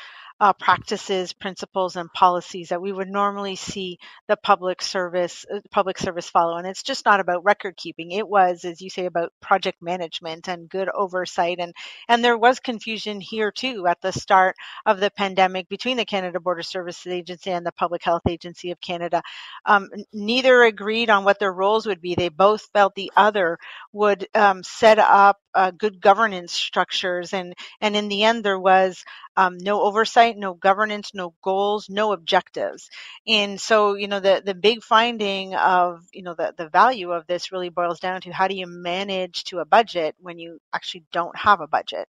[0.43, 5.97] uh, practices, principles, and policies that we would normally see the public service uh, public
[5.97, 6.57] service follow.
[6.57, 8.11] And it's just not about record keeping.
[8.11, 11.59] It was, as you say, about project management and good oversight.
[11.59, 11.73] And
[12.09, 16.41] and there was confusion here too at the start of the pandemic between the Canada
[16.41, 19.21] Border Services Agency and the Public Health Agency of Canada.
[19.65, 22.15] Um, neither agreed on what their roles would be.
[22.15, 23.59] They both felt the other
[23.93, 29.05] would um, set up uh, good governance structures, and and in the end, there was
[29.35, 32.89] um, no oversight, no governance, no goals, no objectives.
[33.27, 37.25] And so, you know, the, the big finding of, you know, the, the value of
[37.27, 41.05] this really boils down to how do you manage to a budget when you actually
[41.11, 42.07] don't have a budget?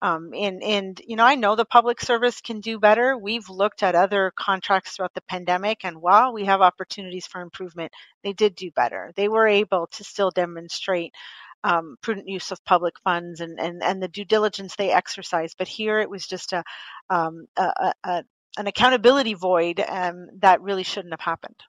[0.00, 3.16] Um, and, and, you know, I know the public service can do better.
[3.16, 7.92] We've looked at other contracts throughout the pandemic, and while we have opportunities for improvement,
[8.24, 9.12] they did do better.
[9.14, 11.12] They were able to still demonstrate
[11.64, 15.54] um, prudent use of public funds and, and, and the due diligence they exercise.
[15.56, 16.62] But here it was just a,
[17.10, 18.24] um, a, a
[18.58, 21.62] an accountability void um, that really shouldn't have happened.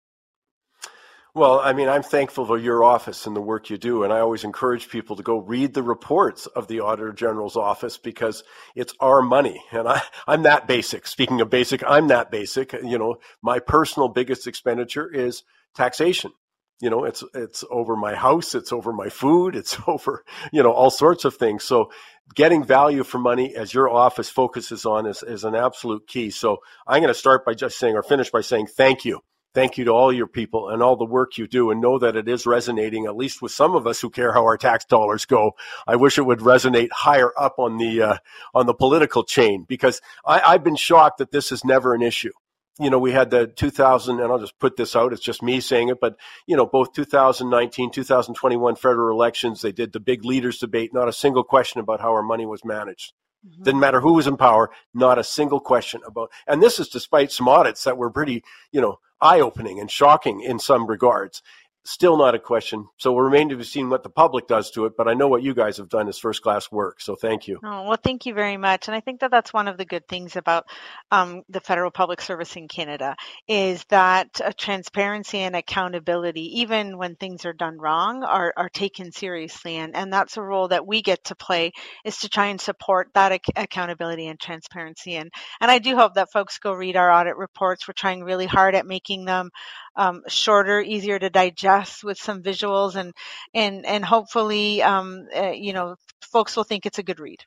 [1.35, 4.19] Well, I mean, I'm thankful for your office and the work you do, and I
[4.19, 8.43] always encourage people to go read the reports of the Auditor General's office because
[8.75, 11.07] it's our money, and I, I'm that basic.
[11.07, 12.73] Speaking of basic, I'm that basic.
[12.73, 15.41] You know, my personal biggest expenditure is
[15.73, 16.33] taxation
[16.81, 20.71] you know it's it's over my house it's over my food it's over you know
[20.71, 21.63] all sorts of things.
[21.63, 21.91] So
[22.35, 26.29] getting value for money as your office focuses on is, is an absolute key.
[26.29, 26.57] So
[26.87, 29.21] i'm going to start by just saying or finish by saying thank you.
[29.53, 32.15] Thank you to all your people and all the work you do and know that
[32.15, 35.25] it is resonating at least with some of us who care how our tax dollars
[35.25, 35.51] go.
[35.85, 38.17] I wish it would resonate higher up on the uh,
[38.55, 42.31] on the political chain because I, i've been shocked that this is never an issue
[42.79, 45.13] you know, we had the 2000, and I'll just put this out.
[45.13, 46.15] It's just me saying it, but
[46.47, 50.93] you know, both 2019, 2021 federal elections, they did the big leaders debate.
[50.93, 53.13] Not a single question about how our money was managed.
[53.47, 53.63] Mm-hmm.
[53.63, 54.71] Didn't matter who was in power.
[54.93, 56.31] Not a single question about.
[56.47, 60.59] And this is despite some audits that were pretty, you know, eye-opening and shocking in
[60.59, 61.41] some regards.
[61.85, 62.87] Still not a question.
[62.97, 64.93] So we'll remain to be seen what the public does to it.
[64.97, 67.01] But I know what you guys have done is first class work.
[67.01, 67.59] So thank you.
[67.63, 68.87] Oh, well, thank you very much.
[68.87, 70.65] And I think that that's one of the good things about
[71.11, 73.15] um, the federal public service in Canada
[73.47, 79.11] is that uh, transparency and accountability, even when things are done wrong, are, are taken
[79.11, 79.75] seriously.
[79.75, 81.71] And, and that's a role that we get to play
[82.05, 85.15] is to try and support that ac- accountability and transparency.
[85.15, 87.87] And, and I do hope that folks go read our audit reports.
[87.87, 89.49] We're trying really hard at making them
[89.95, 93.13] um, shorter, easier to digest with some visuals, and
[93.53, 97.43] and and hopefully, um, uh, you know, folks will think it's a good read.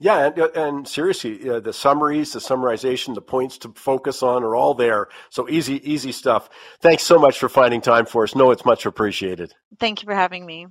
[0.00, 4.54] Yeah, and, and seriously, uh, the summaries, the summarization, the points to focus on are
[4.54, 5.08] all there.
[5.30, 6.50] So easy, easy stuff.
[6.80, 8.34] Thanks so much for finding time for us.
[8.34, 9.54] No, it's much appreciated.
[9.80, 10.66] Thank you for having me.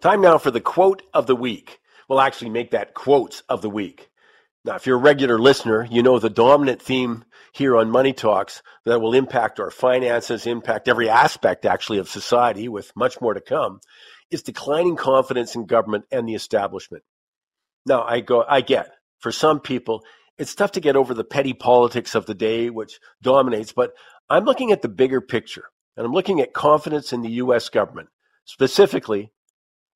[0.00, 3.70] Time now for the quote of the week will actually make that quotes of the
[3.70, 4.10] week.
[4.64, 8.62] Now, if you're a regular listener, you know the dominant theme here on Money Talks
[8.84, 13.40] that will impact our finances, impact every aspect actually of society, with much more to
[13.40, 13.80] come,
[14.30, 17.02] is declining confidence in government and the establishment.
[17.86, 20.04] Now, I go, I get for some people,
[20.38, 23.92] it's tough to get over the petty politics of the day, which dominates, but
[24.30, 25.64] I'm looking at the bigger picture
[25.96, 27.68] and I'm looking at confidence in the U.S.
[27.68, 28.08] government,
[28.44, 29.32] specifically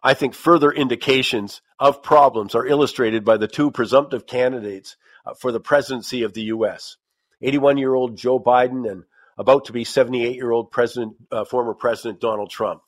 [0.06, 5.50] I think further indications of problems are illustrated by the two presumptive candidates uh, for
[5.50, 6.96] the presidency of the U.S.
[7.42, 9.02] 81 year old Joe Biden and
[9.36, 12.82] about to be 78 year old President, uh, former President Donald Trump.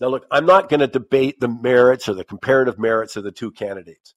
[0.00, 3.32] Now, look, I'm not going to debate the merits or the comparative merits of the
[3.32, 4.14] two candidates.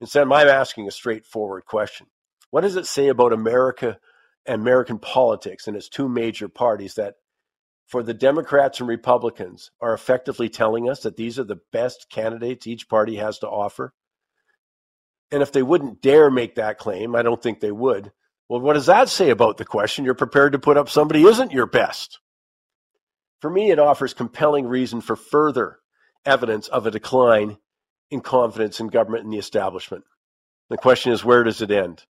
[0.00, 2.06] Instead, I'm asking a straightforward question
[2.52, 3.98] What does it say about America
[4.46, 7.16] and American politics and its two major parties that
[7.92, 12.66] for the Democrats and Republicans are effectively telling us that these are the best candidates
[12.66, 13.92] each party has to offer.
[15.30, 18.10] And if they wouldn't dare make that claim, I don't think they would.
[18.48, 20.06] Well, what does that say about the question?
[20.06, 22.18] You're prepared to put up somebody isn't your best.
[23.42, 25.78] For me, it offers compelling reason for further
[26.24, 27.58] evidence of a decline
[28.10, 30.04] in confidence in government and the establishment.
[30.70, 32.06] The question is, where does it end?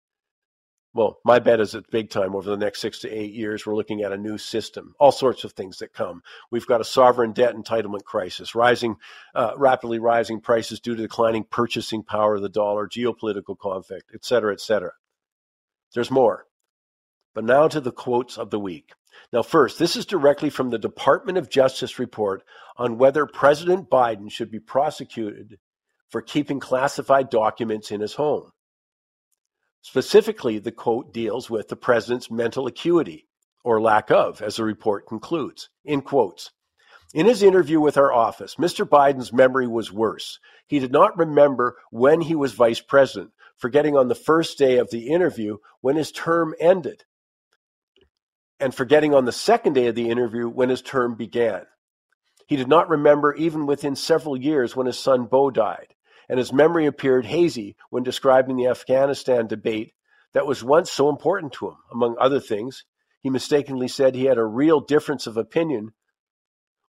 [0.93, 3.65] Well, my bet is it's big time over the next six to eight years.
[3.65, 6.23] We're looking at a new system, all sorts of things that come.
[6.51, 8.97] We've got a sovereign debt entitlement crisis, rising,
[9.35, 14.25] uh, rapidly rising prices due to declining purchasing power of the dollar, geopolitical conflict, et
[14.25, 14.93] cetera, et cetera.
[15.95, 16.47] There's more.
[17.35, 18.93] But now to the quotes of the week.
[19.33, 22.43] Now, first, this is directly from the Department of Justice report
[22.77, 25.59] on whether President Biden should be prosecuted
[26.09, 28.51] for keeping classified documents in his home.
[29.83, 33.27] Specifically, the quote deals with the president's mental acuity,
[33.65, 35.71] or lack of, as the report concludes.
[35.85, 36.51] In quotes,
[37.15, 38.87] in his interview with our office, Mr.
[38.87, 40.39] Biden's memory was worse.
[40.67, 44.91] He did not remember when he was vice president, forgetting on the first day of
[44.91, 47.05] the interview when his term ended,
[48.61, 51.67] and forgetting on the second day of the interview when his term began.
[52.47, 55.95] He did not remember even within several years when his son Beau died
[56.31, 59.93] and his memory appeared hazy when describing the Afghanistan debate
[60.33, 61.77] that was once so important to him.
[61.91, 62.85] Among other things,
[63.21, 65.93] he mistakenly said he had a real difference of opinion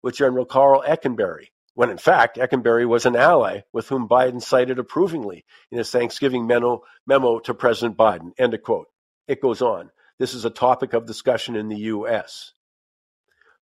[0.02, 4.78] with General Karl Eikenberry, when in fact Eikenberry was an ally with whom Biden cited
[4.78, 8.32] approvingly in his Thanksgiving memo, memo to President Biden.
[8.38, 8.88] End of quote.
[9.26, 9.90] It goes on.
[10.18, 12.52] This is a topic of discussion in the U.S.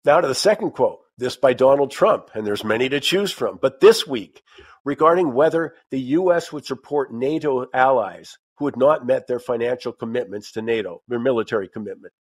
[0.06, 3.60] Now to the second quote, this by Donald Trump, and there's many to choose from.
[3.62, 4.44] But this week,
[4.88, 6.54] regarding whether the U.S.
[6.54, 11.68] would support NATO allies who had not met their financial commitments to NATO, their military
[11.68, 12.14] commitment.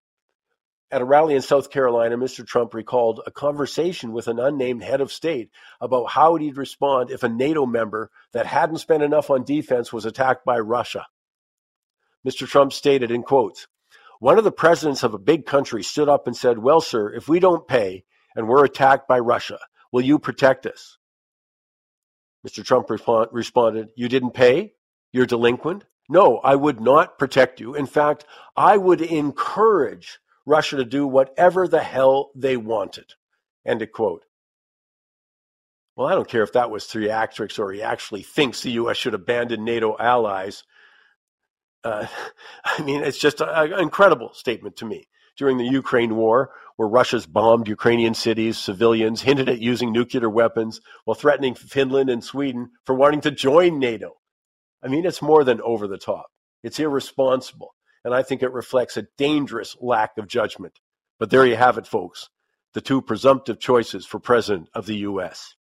[0.91, 2.45] At a rally in South Carolina, Mr.
[2.45, 5.51] Trump recalled a conversation with an unnamed head of state
[5.81, 10.05] about how he'd respond if a NATO member that hadn't spent enough on defense was
[10.05, 11.07] attacked by Russia.
[12.27, 12.49] Mr.
[12.49, 13.69] Trump stated in quotes,
[14.19, 17.29] one of the presidents of a big country stood up and said, Well, sir, if
[17.29, 18.03] we don't pay
[18.35, 19.61] and we're attacked by Russia,
[19.93, 20.96] will you protect us?
[22.47, 22.65] Mr.
[22.65, 22.89] Trump
[23.33, 24.75] responded, You didn't pay?
[25.13, 25.85] You're delinquent?
[26.09, 27.75] No, I would not protect you.
[27.75, 28.25] In fact,
[28.57, 33.15] I would encourage Russia to do whatever the hell they wanted.
[33.67, 34.25] End of quote.
[35.97, 38.99] Well, I don't care if that was theatrics or he actually thinks the U.S.
[38.99, 40.63] should abandon NATO allies.
[41.83, 42.07] Uh,
[42.65, 45.09] I mean, it's just an incredible statement to me.
[45.37, 50.81] During the Ukraine war, where Russia's bombed Ukrainian cities, civilians, hinted at using nuclear weapons
[51.05, 54.13] while threatening Finland and Sweden for wanting to join NATO.
[54.83, 56.27] I mean, it's more than over the top.
[56.63, 57.75] It's irresponsible.
[58.05, 60.79] And I think it reflects a dangerous lack of judgment.
[61.19, 62.29] But there you have it, folks.
[62.73, 65.55] The two presumptive choices for president of the U.S.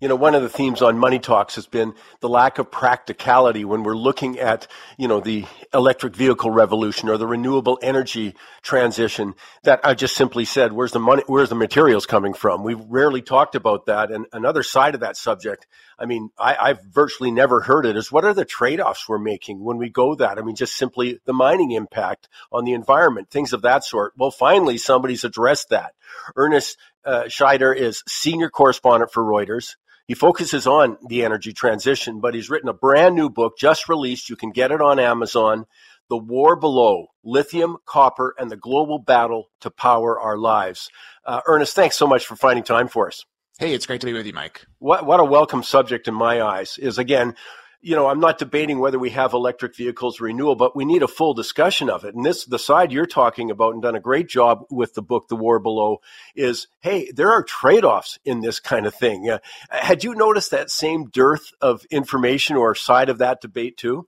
[0.00, 3.66] you know, one of the themes on Money Talks has been the lack of practicality
[3.66, 5.44] when we're looking at, you know, the
[5.74, 9.34] electric vehicle revolution or the renewable energy transition
[9.64, 12.64] that I just simply said, where's the money, where's the materials coming from?
[12.64, 14.10] We've rarely talked about that.
[14.10, 15.66] And another side of that subject,
[15.98, 19.62] I mean, I, have virtually never heard it is what are the trade-offs we're making
[19.62, 20.38] when we go that?
[20.38, 24.14] I mean, just simply the mining impact on the environment, things of that sort.
[24.16, 25.92] Well, finally, somebody's addressed that.
[26.36, 29.76] Ernest uh, Scheyder is senior correspondent for Reuters.
[30.10, 34.28] He focuses on the energy transition, but he's written a brand new book just released.
[34.28, 35.66] You can get it on Amazon.
[36.08, 40.90] The War Below Lithium, Copper, and the Global Battle to Power Our Lives.
[41.24, 43.24] Uh, Ernest, thanks so much for finding time for us.
[43.60, 44.66] Hey, it's great to be with you, Mike.
[44.80, 47.36] What, what a welcome subject in my eyes is again,
[47.82, 51.08] you know, I'm not debating whether we have electric vehicles renewal, but we need a
[51.08, 52.14] full discussion of it.
[52.14, 55.28] And this, the side you're talking about and done a great job with the book,
[55.28, 55.98] The War Below,
[56.34, 59.30] is, hey, there are trade-offs in this kind of thing.
[59.30, 59.38] Uh,
[59.70, 64.06] had you noticed that same dearth of information or side of that debate too?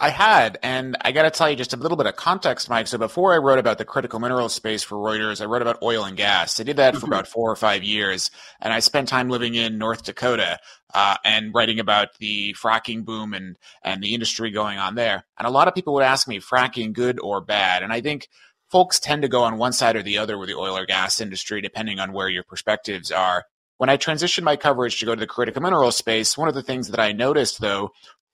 [0.00, 2.86] I had, and I got to tell you just a little bit of context, Mike.
[2.86, 6.04] So before I wrote about the critical mineral space for Reuters, I wrote about oil
[6.04, 6.60] and gas.
[6.60, 7.12] I did that for mm-hmm.
[7.12, 10.60] about four or five years, and I spent time living in North Dakota
[10.94, 15.24] uh, and writing about the fracking boom and and the industry going on there.
[15.36, 17.82] And a lot of people would ask me, fracking good or bad?
[17.82, 18.28] And I think
[18.70, 21.20] folks tend to go on one side or the other with the oil or gas
[21.20, 23.44] industry, depending on where your perspectives are.
[23.78, 26.62] When I transitioned my coverage to go to the critical mineral space, one of the
[26.62, 27.90] things that I noticed though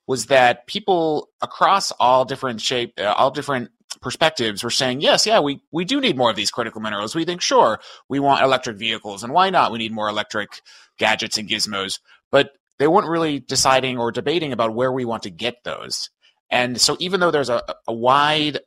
[0.07, 5.41] was that people across all different shape, uh, all different perspectives were saying, yes, yeah,
[5.41, 7.15] we, we do need more of these critical minerals.
[7.15, 9.73] We think, sure, we want electric vehicles, and why not?
[9.73, 10.61] We need more electric
[10.99, 12.01] gadgets and gizmos.
[12.31, 16.11] But they weren't really deciding or debating about where we want to get those.
[16.51, 18.61] And so, even though there's a, a wide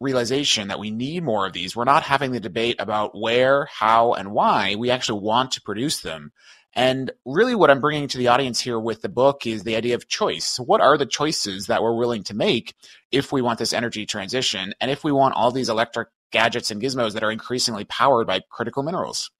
[0.00, 4.14] realization that we need more of these, we're not having the debate about where, how,
[4.14, 6.32] and why we actually want to produce them.
[6.74, 9.94] And really, what I'm bringing to the audience here with the book is the idea
[9.94, 10.58] of choice.
[10.58, 12.74] What are the choices that we're willing to make
[13.10, 16.80] if we want this energy transition and if we want all these electric gadgets and
[16.80, 19.30] gizmos that are increasingly powered by critical minerals?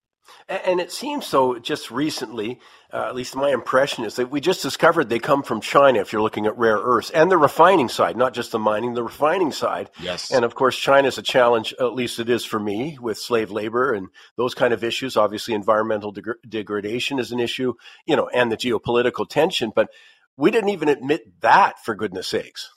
[0.49, 2.61] And it seems so just recently,
[2.93, 6.13] uh, at least my impression is that we just discovered they come from China if
[6.13, 9.53] you're looking at rare earths and the refining side, not just the mining, the refining
[9.53, 9.91] side.
[10.01, 10.33] Yes.
[10.33, 13.51] And of course, China is a challenge, at least it is for me, with slave
[13.51, 15.17] labor and those kind of issues.
[15.17, 17.75] Obviously, environmental deg- degradation is an issue,
[18.07, 19.73] you know, and the geopolitical tension.
[19.75, 19.91] But
[20.37, 22.71] we didn't even admit that, for goodness sakes.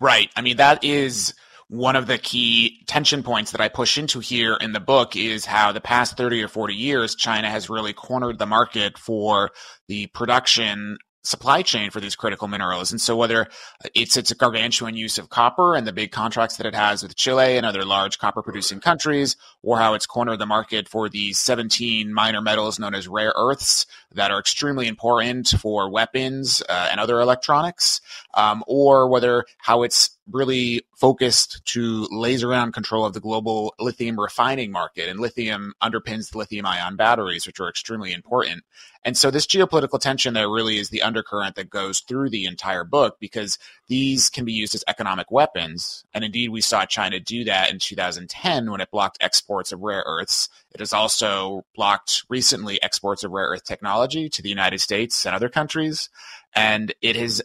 [0.00, 0.30] Right.
[0.34, 1.34] I mean, that is
[1.68, 5.44] one of the key tension points that I push into here in the book is
[5.44, 9.50] how the past 30 or 40 years, China has really cornered the market for
[9.88, 12.92] the production supply chain for these critical minerals.
[12.92, 13.48] And so whether
[13.94, 17.56] it's its gargantuan use of copper and the big contracts that it has with Chile
[17.56, 22.14] and other large copper producing countries, or how it's cornered the market for these 17
[22.14, 27.20] minor metals known as rare earths that are extremely important for weapons uh, and other
[27.20, 28.00] electronics,
[28.34, 34.18] um, or whether how it's really focused to laser on control of the global lithium
[34.18, 35.08] refining market.
[35.08, 38.64] And lithium underpins the lithium ion batteries, which are extremely important.
[39.04, 42.82] And so this geopolitical tension there really is the undercurrent that goes through the entire
[42.82, 43.56] book because
[43.86, 46.04] these can be used as economic weapons.
[46.12, 50.02] And indeed, we saw China do that in 2010 when it blocked exports of rare
[50.06, 50.48] earths.
[50.72, 55.36] It has also blocked recently exports of rare earth technology to the United States and
[55.36, 56.08] other countries.
[56.54, 57.42] And it has,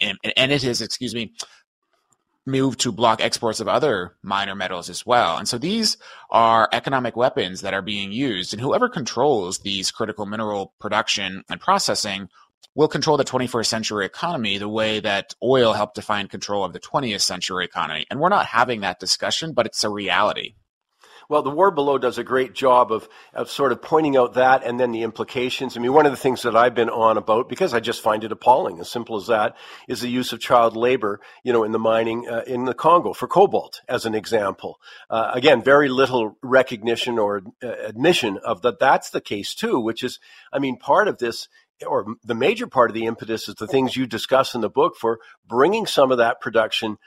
[0.00, 1.32] and it has, excuse me,
[2.44, 5.36] move to block exports of other minor metals as well.
[5.36, 5.96] And so these
[6.30, 8.52] are economic weapons that are being used.
[8.52, 12.28] And whoever controls these critical mineral production and processing
[12.74, 16.80] will control the 21st century economy the way that oil helped define control of the
[16.80, 18.06] 20th century economy.
[18.10, 20.54] And we're not having that discussion, but it's a reality.
[21.32, 24.64] Well, the War Below does a great job of, of sort of pointing out that
[24.66, 25.74] and then the implications.
[25.74, 28.22] I mean, one of the things that I've been on about, because I just find
[28.22, 29.56] it appalling, as simple as that,
[29.88, 33.14] is the use of child labor, you know, in the mining uh, in the Congo
[33.14, 34.78] for cobalt, as an example.
[35.08, 40.04] Uh, again, very little recognition or uh, admission of that that's the case too, which
[40.04, 40.18] is,
[40.52, 41.48] I mean, part of this
[41.86, 44.96] or the major part of the impetus is the things you discuss in the book
[44.96, 45.18] for
[45.48, 46.98] bringing some of that production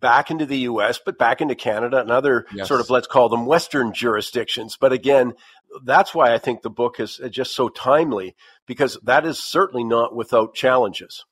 [0.00, 2.68] back into the US, but back into Canada and other yes.
[2.68, 4.76] sort of, let's call them Western jurisdictions.
[4.76, 5.34] But again,
[5.82, 8.34] that's why I think the book is just so timely
[8.66, 11.24] because that is certainly not without challenges.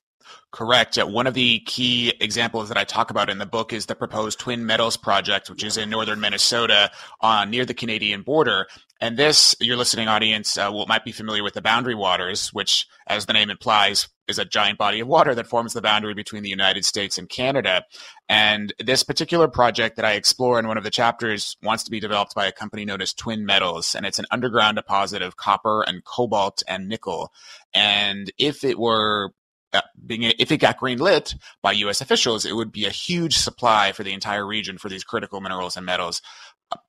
[0.50, 0.96] Correct.
[0.96, 4.38] One of the key examples that I talk about in the book is the proposed
[4.38, 6.90] Twin Metals project, which is in northern Minnesota
[7.20, 8.66] uh, near the Canadian border.
[9.00, 12.86] And this, your listening audience uh, will, might be familiar with the Boundary Waters, which,
[13.06, 16.42] as the name implies, is a giant body of water that forms the boundary between
[16.42, 17.84] the United States and Canada.
[18.28, 22.00] And this particular project that I explore in one of the chapters wants to be
[22.00, 25.82] developed by a company known as Twin Metals, and it's an underground deposit of copper
[25.82, 27.32] and cobalt and nickel.
[27.72, 29.32] And if it were
[29.72, 32.02] uh, being if it got green lit by U.S.
[32.02, 35.78] officials, it would be a huge supply for the entire region for these critical minerals
[35.78, 36.20] and metals.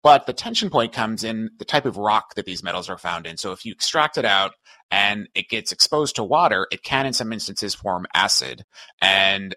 [0.02, 3.26] But the tension point comes in the type of rock that these metals are found
[3.26, 3.38] in.
[3.38, 4.52] So if you extract it out
[4.92, 8.64] and it gets exposed to water, it can in some instances form acid.
[9.02, 9.56] And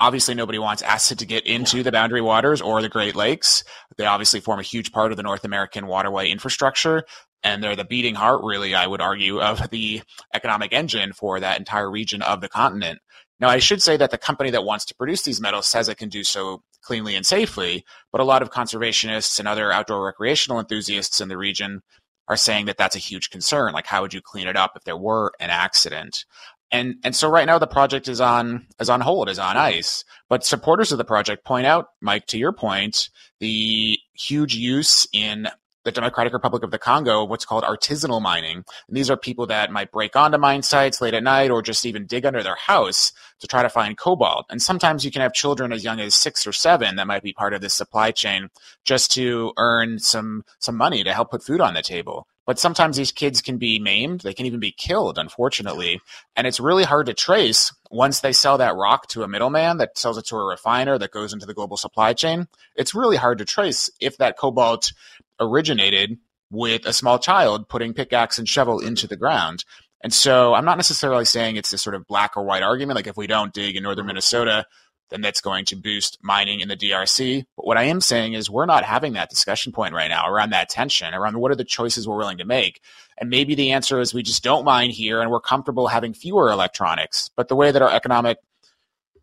[0.00, 3.64] obviously nobody wants acid to get into the boundary waters or the Great Lakes.
[3.96, 7.04] They obviously form a huge part of the North American waterway infrastructure.
[7.42, 10.02] And they're the beating heart, really, I would argue, of the
[10.32, 13.00] economic engine for that entire region of the continent.
[13.38, 15.98] Now, I should say that the company that wants to produce these metals says it
[15.98, 20.60] can do so cleanly and safely, but a lot of conservationists and other outdoor recreational
[20.60, 21.82] enthusiasts in the region
[22.28, 23.72] are saying that that's a huge concern.
[23.72, 26.24] Like, how would you clean it up if there were an accident?
[26.70, 30.04] And and so right now the project is on is on hold, is on ice.
[30.28, 33.10] But supporters of the project point out, Mike, to your point,
[33.40, 35.48] the huge use in
[35.84, 38.64] the Democratic Republic of the Congo what's called artisanal mining.
[38.88, 41.86] And these are people that might break onto mine sites late at night or just
[41.86, 44.46] even dig under their house to try to find cobalt.
[44.50, 47.32] And sometimes you can have children as young as six or seven that might be
[47.32, 48.50] part of this supply chain
[48.84, 52.26] just to earn some some money to help put food on the table.
[52.46, 54.20] But sometimes these kids can be maimed.
[54.20, 56.00] They can even be killed, unfortunately.
[56.36, 59.96] And it's really hard to trace once they sell that rock to a middleman that
[59.96, 62.48] sells it to a refiner that goes into the global supply chain.
[62.76, 64.92] It's really hard to trace if that cobalt
[65.40, 66.18] originated
[66.50, 69.64] with a small child putting pickaxe and shovel into the ground.
[70.02, 72.96] And so I'm not necessarily saying it's a sort of black or white argument.
[72.96, 74.66] Like if we don't dig in northern Minnesota,
[75.10, 77.44] then that's going to boost mining in the DRC.
[77.56, 80.50] But what I am saying is we're not having that discussion point right now around
[80.50, 82.80] that tension, around what are the choices we're willing to make.
[83.18, 86.50] And maybe the answer is we just don't mine here and we're comfortable having fewer
[86.50, 87.30] electronics.
[87.36, 88.38] But the way that our economic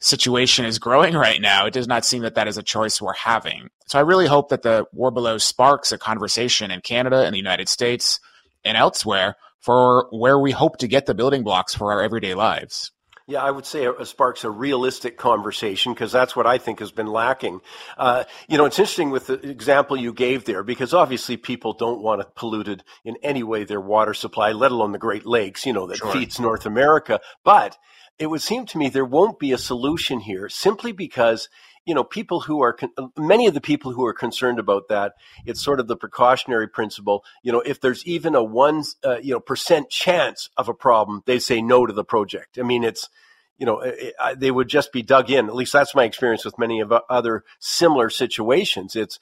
[0.01, 3.13] situation is growing right now, it does not seem that that is a choice we're
[3.13, 3.69] having.
[3.87, 7.39] So I really hope that the war below sparks a conversation in Canada and the
[7.39, 8.19] United States
[8.63, 12.91] and elsewhere for where we hope to get the building blocks for our everyday lives.
[13.27, 16.91] Yeah, I would say it sparks a realistic conversation because that's what I think has
[16.91, 17.61] been lacking.
[17.97, 22.01] Uh, you know, it's interesting with the example you gave there because obviously people don't
[22.01, 25.71] want it polluted in any way their water supply, let alone the Great Lakes, you
[25.71, 26.11] know, that sure.
[26.11, 27.21] feeds North America.
[27.45, 27.77] But
[28.21, 31.49] it would seem to me there won't be a solution here simply because
[31.85, 32.77] you know people who are
[33.17, 35.13] many of the people who are concerned about that
[35.45, 39.33] it's sort of the precautionary principle you know if there's even a one uh, you
[39.33, 42.59] know percent chance of a problem they say no to the project.
[42.59, 43.09] I mean it's
[43.57, 45.47] you know it, it, they would just be dug in.
[45.47, 48.95] At least that's my experience with many of other similar situations.
[48.95, 49.19] It's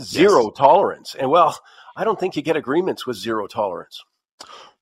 [0.00, 0.52] zero yes.
[0.56, 1.14] tolerance.
[1.14, 1.58] And well
[1.96, 4.02] i don't think you get agreements with zero tolerance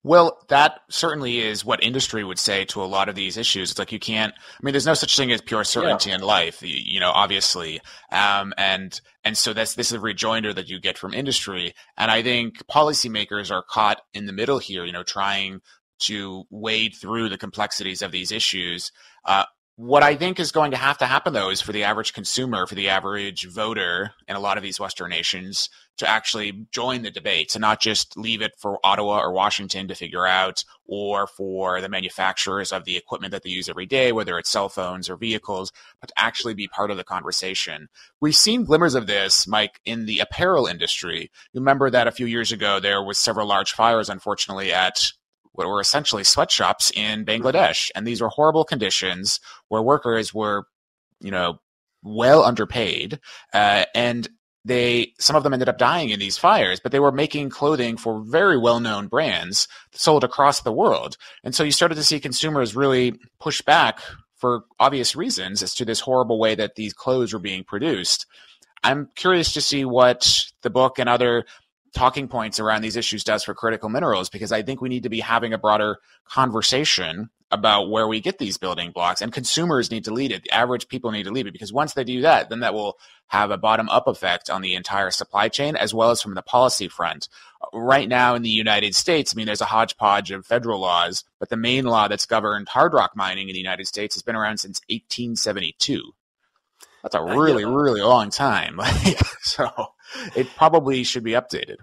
[0.03, 3.71] well, that certainly is what industry would say to a lot of these issues.
[3.71, 4.33] It's like you can't.
[4.35, 6.17] I mean, there's no such thing as pure certainty yeah.
[6.17, 7.81] in life, you know, obviously,
[8.11, 11.75] um, and and so that's this is a rejoinder that you get from industry.
[11.99, 15.61] And I think policymakers are caught in the middle here, you know, trying
[16.01, 18.93] to wade through the complexities of these issues.
[19.27, 19.45] Uh,
[19.81, 22.67] what I think is going to have to happen, though, is for the average consumer,
[22.67, 27.11] for the average voter in a lot of these Western nations to actually join the
[27.11, 31.81] debate, to not just leave it for Ottawa or Washington to figure out, or for
[31.81, 35.17] the manufacturers of the equipment that they use every day, whether it's cell phones or
[35.17, 37.89] vehicles, but to actually be part of the conversation.
[38.21, 41.31] We've seen glimmers of this, Mike, in the apparel industry.
[41.55, 45.13] You remember that a few years ago there was several large fires, unfortunately, at
[45.53, 47.91] what were essentially sweatshops in Bangladesh.
[47.95, 50.65] And these were horrible conditions where workers were,
[51.21, 51.59] you know,
[52.03, 53.21] well underpaid.
[53.53, 54.29] Uh, and
[54.65, 57.97] they, some of them ended up dying in these fires, but they were making clothing
[57.97, 61.17] for very well known brands sold across the world.
[61.43, 64.01] And so you started to see consumers really push back
[64.37, 68.27] for obvious reasons as to this horrible way that these clothes were being produced.
[68.83, 71.45] I'm curious to see what the book and other
[71.93, 75.09] talking points around these issues does for critical minerals because I think we need to
[75.09, 80.05] be having a broader conversation about where we get these building blocks and consumers need
[80.05, 80.45] to lead it.
[80.45, 82.97] The average people need to lead it because once they do that, then that will
[83.27, 86.43] have a bottom up effect on the entire supply chain as well as from the
[86.43, 87.29] policy front.
[87.73, 91.49] Right now in the United States, I mean, there's a hodgepodge of federal laws, but
[91.49, 94.59] the main law that's governed hard rock mining in the United States has been around
[94.59, 96.13] since 1872.
[97.03, 98.79] That's a uh, really, really long time.
[99.05, 99.71] Like, so
[100.35, 101.77] it probably should be updated.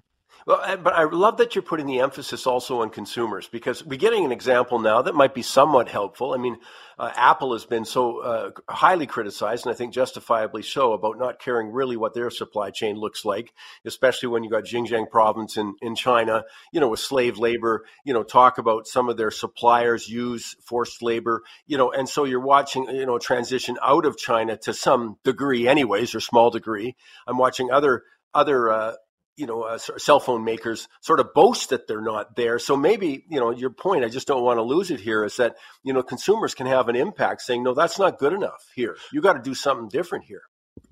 [0.47, 4.23] Well, but I love that you're putting the emphasis also on consumers because we're getting
[4.23, 6.33] an example now that might be somewhat helpful.
[6.33, 6.55] I mean,
[6.97, 11.41] uh, Apple has been so uh, highly criticized, and I think justifiably so, about not
[11.41, 13.53] caring really what their supply chain looks like,
[13.83, 18.13] especially when you got Xinjiang province in, in China, you know, with slave labor, you
[18.13, 22.39] know, talk about some of their suppliers use forced labor, you know, and so you're
[22.39, 26.95] watching, you know, transition out of China to some degree, anyways, or small degree.
[27.27, 28.03] I'm watching other
[28.33, 28.93] other uh,
[29.37, 32.57] you know, uh, cell phone makers sort of boast that they're not there.
[32.57, 35.37] So maybe, you know, your point, I just don't want to lose it here, is
[35.37, 38.97] that, you know, consumers can have an impact saying, no, that's not good enough here.
[39.13, 40.41] You got to do something different here.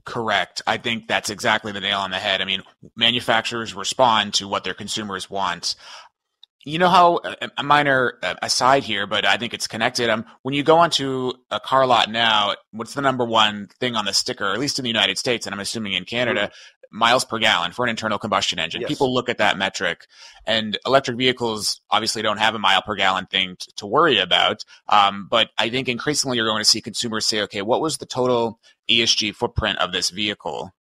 [0.06, 0.62] Correct.
[0.68, 2.40] I think that's exactly the nail on the head.
[2.40, 2.62] I mean,
[2.96, 5.76] manufacturers respond to what their consumers want.
[6.68, 7.20] You know how
[7.60, 10.10] a minor aside here, but I think it's connected.
[10.10, 14.06] Um, when you go onto a car lot now, what's the number one thing on
[14.06, 16.50] the sticker, at least in the United States, and I'm assuming in Canada,
[16.92, 18.82] miles per gallon for an internal combustion engine.
[18.82, 18.88] Yes.
[18.88, 20.06] People look at that metric,
[20.46, 24.64] and electric vehicles obviously don't have a mile per gallon thing t- to worry about.
[24.90, 28.06] Um, but I think increasingly you're going to see consumers say, okay, what was the
[28.06, 28.60] total
[28.90, 30.74] ESG footprint of this vehicle?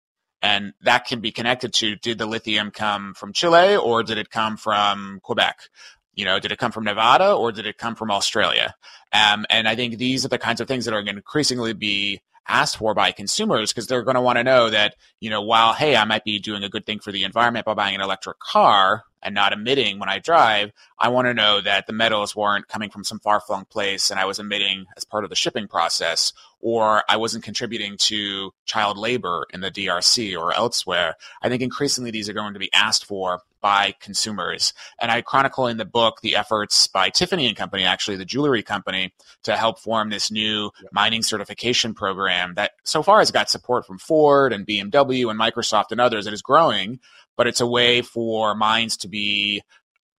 [0.42, 4.30] And that can be connected to did the lithium come from Chile or did it
[4.30, 5.70] come from Quebec?
[6.14, 8.74] You know, did it come from Nevada or did it come from Australia?
[9.12, 11.72] Um, and I think these are the kinds of things that are going to increasingly
[11.72, 15.42] be asked for by consumers because they're going to want to know that, you know,
[15.42, 18.00] while, hey, I might be doing a good thing for the environment by buying an
[18.00, 22.36] electric car and not emitting when I drive, I want to know that the metals
[22.36, 25.36] weren't coming from some far flung place and I was emitting as part of the
[25.36, 31.16] shipping process, or I wasn't contributing to child labor in the DRC or elsewhere.
[31.42, 34.74] I think increasingly these are going to be asked for by consumers.
[35.00, 38.62] And I chronicle in the book the efforts by Tiffany and Company, actually the jewelry
[38.62, 39.14] company,
[39.44, 43.96] to help form this new mining certification program that so far has got support from
[43.96, 46.26] Ford and BMW and Microsoft and others.
[46.26, 47.00] It is growing,
[47.36, 49.62] but it's a way for mines to be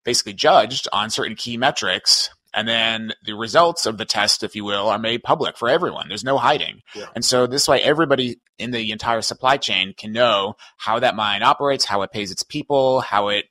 [0.03, 4.63] basically judged on certain key metrics and then the results of the test, if you
[4.63, 6.07] will, are made public for everyone.
[6.07, 6.81] There's no hiding.
[6.95, 7.07] Yeah.
[7.13, 11.43] And so this way, everybody in the entire supply chain can know how that mine
[11.43, 13.45] operates, how it pays its people, how it,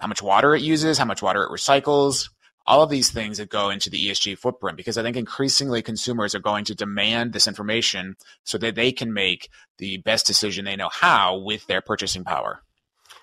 [0.00, 2.30] how much water it uses, how much water it recycles,
[2.66, 4.76] all of these things that go into the ESG footprint.
[4.76, 9.12] Because I think increasingly consumers are going to demand this information so that they can
[9.12, 12.60] make the best decision they know how with their purchasing power.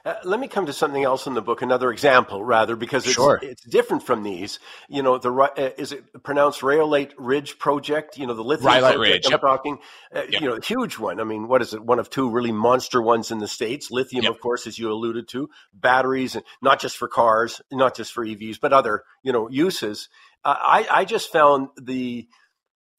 [0.05, 3.15] Uh, let me come to something else in the book, another example, rather, because it's,
[3.15, 3.39] sure.
[3.41, 4.59] it's different from these.
[4.87, 8.17] You know, the uh, is it pronounced Rhyolite Ridge project?
[8.17, 9.25] You know, the lithium Rhyolite Ridge.
[9.25, 9.41] I'm yep.
[9.41, 9.79] talking.
[10.15, 10.41] Uh, yep.
[10.41, 11.19] You know, huge one.
[11.19, 11.83] I mean, what is it?
[11.83, 13.91] One of two really monster ones in the states.
[13.91, 14.31] Lithium, yep.
[14.31, 18.25] of course, as you alluded to, batteries, and not just for cars, not just for
[18.25, 20.07] EVs, but other you know uses.
[20.45, 22.27] Uh, I I just found the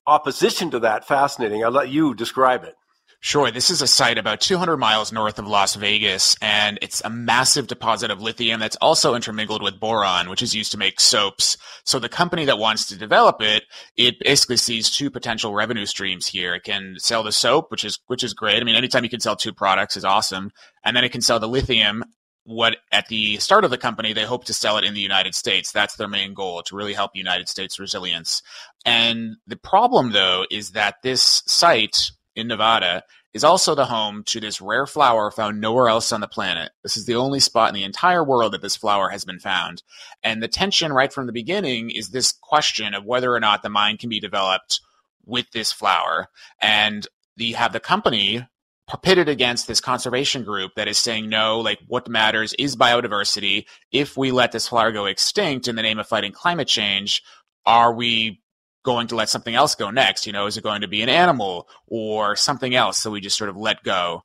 [0.06, 1.64] opposition to that fascinating.
[1.64, 2.74] I'll let you describe it.
[3.22, 3.50] Sure.
[3.50, 7.66] This is a site about 200 miles north of Las Vegas, and it's a massive
[7.66, 11.58] deposit of lithium that's also intermingled with boron, which is used to make soaps.
[11.84, 13.64] So the company that wants to develop it,
[13.94, 16.54] it basically sees two potential revenue streams here.
[16.54, 18.58] It can sell the soap, which is which is great.
[18.58, 20.50] I mean, anytime you can sell two products is awesome,
[20.82, 22.02] and then it can sell the lithium.
[22.44, 25.34] What at the start of the company, they hope to sell it in the United
[25.34, 25.72] States.
[25.72, 28.42] That's their main goal to really help United States resilience.
[28.86, 34.40] And the problem, though, is that this site in Nevada is also the home to
[34.40, 36.72] this rare flower found nowhere else on the planet.
[36.82, 39.82] This is the only spot in the entire world that this flower has been found.
[40.24, 43.68] And the tension right from the beginning is this question of whether or not the
[43.68, 44.80] mine can be developed
[45.24, 46.26] with this flower.
[46.60, 48.46] And you have the company
[49.02, 53.66] pitted against this conservation group that is saying no, like what matters is biodiversity.
[53.92, 57.22] If we let this flower go extinct in the name of fighting climate change,
[57.64, 58.40] are we
[58.82, 60.26] going to let something else go next?
[60.26, 62.98] You know, is it going to be an animal or something else?
[62.98, 64.22] So we just sort of let go.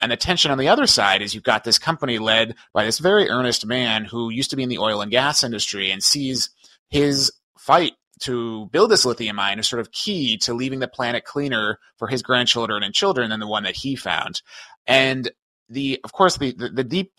[0.00, 2.98] And the tension on the other side is you've got this company led by this
[2.98, 6.50] very earnest man who used to be in the oil and gas industry and sees
[6.88, 11.24] his fight to build this lithium mine as sort of key to leaving the planet
[11.24, 14.42] cleaner for his grandchildren and children than the one that he found.
[14.86, 15.30] And
[15.68, 17.12] the, of course, the, the, the deep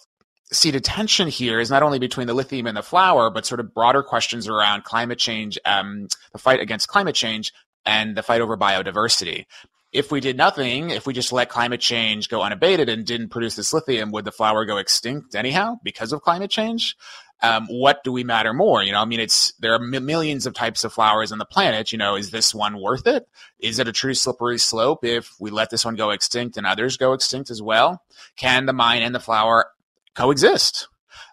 [0.51, 3.73] seated tension here is not only between the lithium and the flower, but sort of
[3.73, 7.53] broader questions around climate change, um, the fight against climate change,
[7.85, 9.45] and the fight over biodiversity.
[9.91, 13.55] If we did nothing, if we just let climate change go unabated and didn't produce
[13.55, 16.95] this lithium, would the flower go extinct anyhow because of climate change?
[17.41, 18.83] Um, what do we matter more?
[18.83, 21.91] You know, I mean, it's there are millions of types of flowers on the planet.
[21.91, 23.27] You know, is this one worth it?
[23.59, 26.97] Is it a true slippery slope if we let this one go extinct and others
[26.97, 28.03] go extinct as well?
[28.35, 29.67] Can the mine and the flower
[30.15, 30.87] coexist.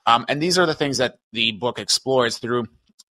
[0.07, 2.67] Um, and these are the things that the book explores through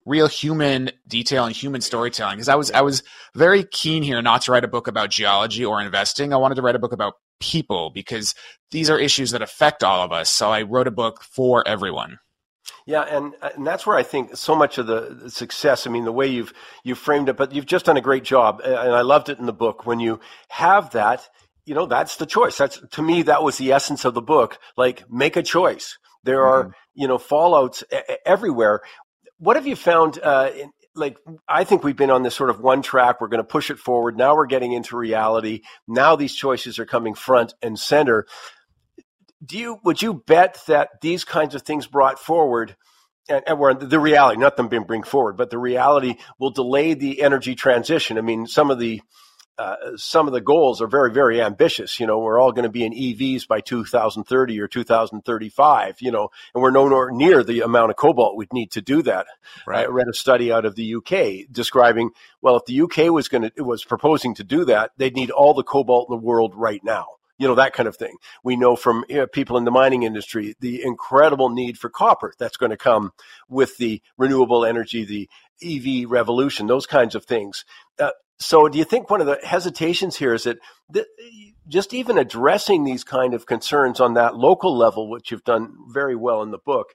[0.05, 2.37] real human detail and human storytelling.
[2.37, 3.03] Because I was I was
[3.35, 6.33] very keen here not to write a book about geology or investing.
[6.33, 8.35] I wanted to write a book about people because
[8.71, 10.29] these are issues that affect all of us.
[10.29, 12.19] So I wrote a book for everyone.
[12.85, 15.85] Yeah, and and that's where I think so much of the success.
[15.85, 16.53] I mean, the way you've
[16.83, 19.45] you've framed it, but you've just done a great job, and I loved it in
[19.45, 21.29] the book when you have that.
[21.71, 22.57] You know, that's the choice.
[22.57, 24.59] That's to me, that was the essence of the book.
[24.75, 25.97] Like, make a choice.
[26.25, 26.67] There mm-hmm.
[26.67, 27.81] are you know fallouts
[28.25, 28.81] everywhere.
[29.37, 30.19] What have you found?
[30.21, 31.15] Uh, in, like
[31.47, 33.21] I think we've been on this sort of one track.
[33.21, 34.17] We're going to push it forward.
[34.17, 35.61] Now we're getting into reality.
[35.87, 38.27] Now these choices are coming front and center
[39.45, 42.75] do you would you bet that these kinds of things brought forward
[43.27, 46.93] and, and where the reality, not them being bring forward, but the reality will delay
[46.93, 48.17] the energy transition.
[48.17, 49.01] I mean, some of the
[49.61, 51.99] uh, some of the goals are very, very ambitious.
[51.99, 56.01] You know, we're all going to be in EVs by 2030 or 2035.
[56.01, 59.27] You know, and we're nowhere near the amount of cobalt we'd need to do that.
[59.67, 59.85] Right.
[59.85, 62.09] I read a study out of the UK describing,
[62.41, 65.53] well, if the UK was going to was proposing to do that, they'd need all
[65.53, 67.05] the cobalt in the world right now
[67.37, 68.17] you know, that kind of thing.
[68.43, 72.35] We know from you know, people in the mining industry the incredible need for copper
[72.37, 73.13] that's going to come
[73.49, 75.27] with the renewable energy, the
[75.63, 77.65] EV revolution, those kinds of things.
[77.99, 78.11] Uh,
[78.41, 80.57] so, do you think one of the hesitations here is that
[80.93, 81.05] th-
[81.67, 86.15] just even addressing these kind of concerns on that local level, which you've done very
[86.15, 86.87] well in the book,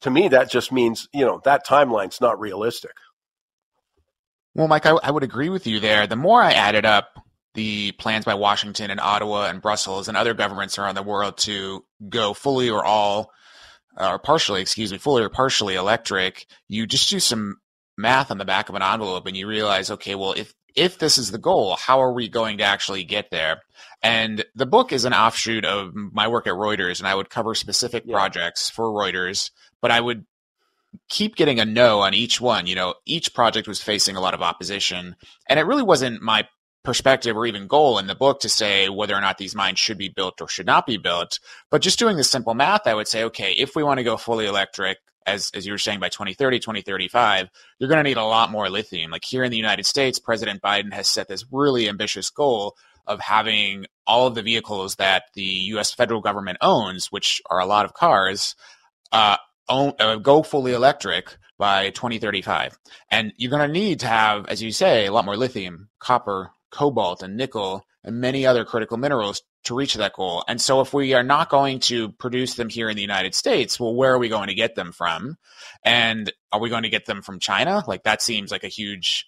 [0.00, 2.92] to me, that just means, you know, that timeline's not realistic.
[4.54, 6.06] Well, Mike, I, I would agree with you there.
[6.06, 7.10] The more I added up
[7.54, 11.84] the plans by Washington and Ottawa and Brussels and other governments around the world to
[12.08, 13.30] go fully or all
[13.96, 17.56] or partially, excuse me, fully or partially electric, you just do some
[17.96, 21.18] math on the back of an envelope and you realize, okay, well, if if this
[21.18, 23.62] is the goal, how are we going to actually get there?
[24.02, 27.54] And the book is an offshoot of my work at Reuters, and I would cover
[27.54, 28.14] specific yeah.
[28.14, 29.50] projects for Reuters,
[29.80, 30.26] but I would
[31.08, 32.66] keep getting a no on each one.
[32.66, 35.16] You know, each project was facing a lot of opposition,
[35.48, 36.46] and it really wasn't my
[36.84, 39.96] perspective or even goal in the book to say whether or not these mines should
[39.96, 41.40] be built or should not be built.
[41.70, 44.18] But just doing the simple math, I would say, okay, if we want to go
[44.18, 47.48] fully electric, as, as you were saying, by 2030, 2035,
[47.78, 49.10] you're going to need a lot more lithium.
[49.10, 53.20] Like here in the United States, President Biden has set this really ambitious goal of
[53.20, 55.92] having all of the vehicles that the U.S.
[55.92, 58.54] federal government owns, which are a lot of cars,
[59.12, 59.36] uh,
[59.68, 62.78] own, uh, go fully electric by 2035.
[63.10, 66.50] And you're going to need to have, as you say, a lot more lithium, copper,
[66.70, 70.44] cobalt and nickel and many other critical minerals to reach that goal.
[70.46, 73.80] And so if we are not going to produce them here in the United States,
[73.80, 75.36] well, where are we going to get them from?
[75.84, 77.82] And are we going to get them from China?
[77.86, 79.26] Like that seems like a huge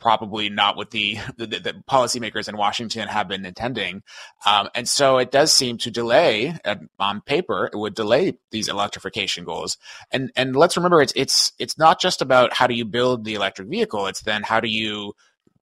[0.00, 4.02] probably not what the, the, the, policymakers in Washington have been intending.
[4.44, 8.68] Um, and so it does seem to delay uh, on paper, it would delay these
[8.68, 9.76] electrification goals.
[10.10, 13.34] And, and let's remember it's, it's, it's not just about how do you build the
[13.34, 14.06] electric vehicle.
[14.06, 15.12] It's then how do you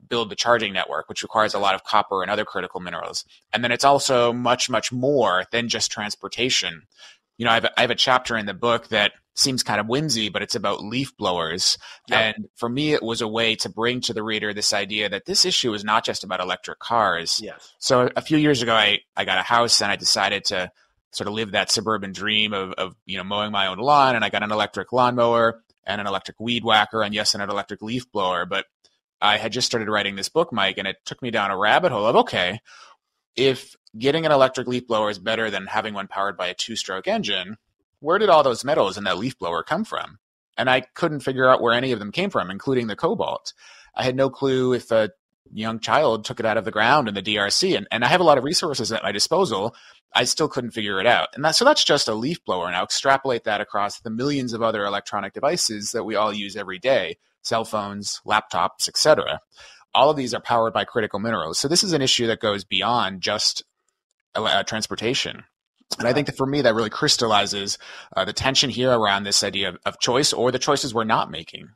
[0.09, 3.25] build the charging network, which requires a lot of copper and other critical minerals.
[3.53, 6.83] And then it's also much, much more than just transportation.
[7.37, 9.79] You know, I have, a, I have a chapter in the book that seems kind
[9.79, 11.79] of whimsy, but it's about leaf blowers.
[12.09, 12.19] Yep.
[12.19, 15.27] And for me, it was a way to bring to the reader this idea that
[15.27, 17.41] this issue is not just about electric cars.
[17.41, 17.73] Yes.
[17.79, 20.73] So a few years ago, I, I got a house and I decided to
[21.13, 24.17] sort of live that suburban dream of, of, you know, mowing my own lawn.
[24.17, 27.49] And I got an electric lawnmower and an electric weed whacker and yes, and an
[27.49, 28.45] electric leaf blower.
[28.45, 28.67] But
[29.21, 31.93] I had just started writing this book, Mike, and it took me down a rabbit
[31.93, 32.61] hole of okay,
[33.37, 36.77] if getting an electric leaf blower is better than having one powered by a two
[36.77, 37.57] stroke engine,
[38.01, 40.19] where did all those metals in that leaf blower come from?
[40.57, 43.53] And I couldn't figure out where any of them came from, including the cobalt.
[43.95, 45.11] I had no clue if a
[45.53, 47.77] young child took it out of the ground in the DRC.
[47.77, 49.75] And, and I have a lot of resources at my disposal.
[50.14, 51.29] I still couldn't figure it out.
[51.35, 52.71] And that, so that's just a leaf blower.
[52.71, 56.79] Now extrapolate that across the millions of other electronic devices that we all use every
[56.79, 57.19] day
[57.49, 59.41] cell phones, laptops, etc.
[59.95, 61.59] All of these are powered by critical minerals.
[61.59, 63.65] So this is an issue that goes beyond just
[64.35, 65.45] uh, transportation.
[65.99, 67.79] And I think that for me, that really crystallizes
[68.15, 71.31] uh, the tension here around this idea of, of, choice or the choices we're not
[71.31, 71.71] making.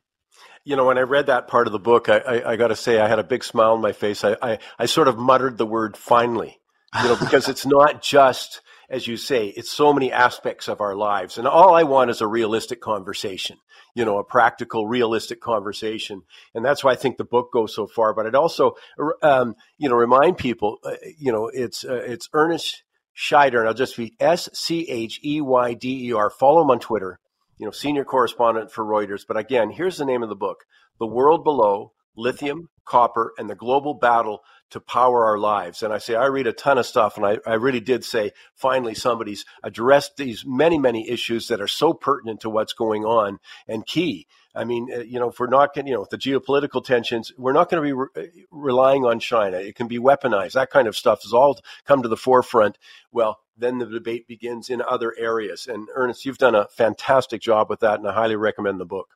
[0.63, 2.75] You know, when I read that part of the book, I, I, I got to
[2.75, 4.23] say, I had a big smile on my face.
[4.23, 6.59] I, I, I sort of muttered the word finally,
[7.01, 8.61] you know, because it's not just
[8.93, 11.39] as you say, it's so many aspects of our lives.
[11.39, 13.57] And all I want is a realistic conversation,
[13.95, 16.21] you know, a practical, realistic conversation.
[16.53, 18.13] And that's why I think the book goes so far.
[18.13, 18.75] But it also,
[19.23, 22.83] um, you know, remind people, uh, you know, it's, uh, it's Ernest
[23.17, 26.29] Scheyder, and I'll just be S C H E Y D E R.
[26.29, 27.19] Follow him on Twitter,
[27.57, 29.25] you know, senior correspondent for Reuters.
[29.27, 30.65] But again, here's the name of the book
[30.99, 34.41] The War Below Lithium, Copper, and the Global Battle
[34.73, 35.81] to power our lives.
[35.81, 38.31] And I say, I read a ton of stuff, and I, I really did say,
[38.53, 43.39] finally, somebody's addressed these many, many issues that are so pertinent to what's going on
[43.67, 46.83] and key I mean, uh, you know, if we're not going, you know, the geopolitical
[46.83, 49.57] tensions, we're not going to be re- relying on China.
[49.57, 50.53] It can be weaponized.
[50.53, 52.77] That kind of stuff has all come to the forefront.
[53.11, 55.67] Well, then the debate begins in other areas.
[55.67, 59.09] And Ernest, you've done a fantastic job with that, and I highly recommend the book.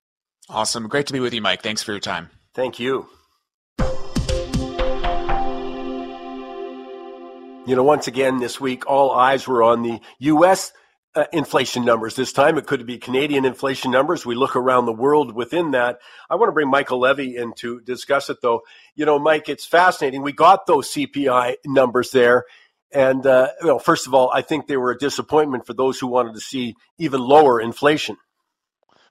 [0.50, 0.88] Awesome.
[0.88, 1.62] Great to be with you, Mike.
[1.62, 2.30] Thanks for your time.
[2.54, 3.08] Thank you.
[7.68, 10.72] You know, once again this week, all eyes were on the U.S.
[11.14, 12.58] Uh, inflation numbers this time.
[12.58, 14.26] It could be Canadian inflation numbers.
[14.26, 16.00] We look around the world within that.
[16.30, 18.62] I want to bring Michael Levy in to discuss it, though.
[18.96, 20.22] You know, Mike, it's fascinating.
[20.22, 22.46] We got those CPI numbers there.
[22.94, 26.08] And, uh, well, first of all, I think they were a disappointment for those who
[26.08, 28.16] wanted to see even lower inflation.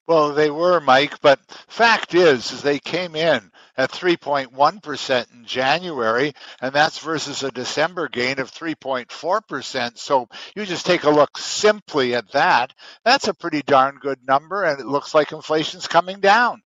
[0.09, 6.33] Well, they were, Mike, but fact is, is they came in at 3.1% in January,
[6.61, 9.99] and that's versus a December gain of 3.4%.
[9.99, 12.73] So you just take a look simply at that.
[13.05, 16.63] That's a pretty darn good number, and it looks like inflation's coming down.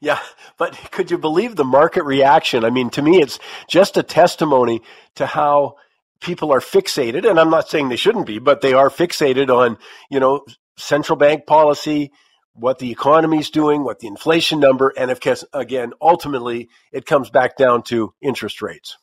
[0.00, 0.18] Yeah,
[0.58, 2.64] but could you believe the market reaction?
[2.64, 3.38] I mean, to me, it's
[3.68, 4.82] just a testimony
[5.16, 5.76] to how
[6.20, 9.78] people are fixated, and I'm not saying they shouldn't be, but they are fixated on,
[10.10, 10.44] you know,
[10.76, 12.12] central bank policy,
[12.54, 17.06] what the economy is doing, what the inflation number, and of course, again, ultimately, it
[17.06, 18.96] comes back down to interest rates.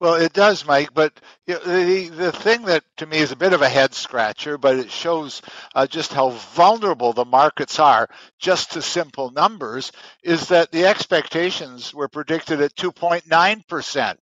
[0.00, 0.92] Well, it does, Mike.
[0.94, 4.76] But the the thing that to me is a bit of a head scratcher, but
[4.76, 5.42] it shows
[5.76, 8.08] uh, just how vulnerable the markets are,
[8.40, 9.92] just to simple numbers,
[10.24, 14.18] is that the expectations were predicted at 2.9 percent,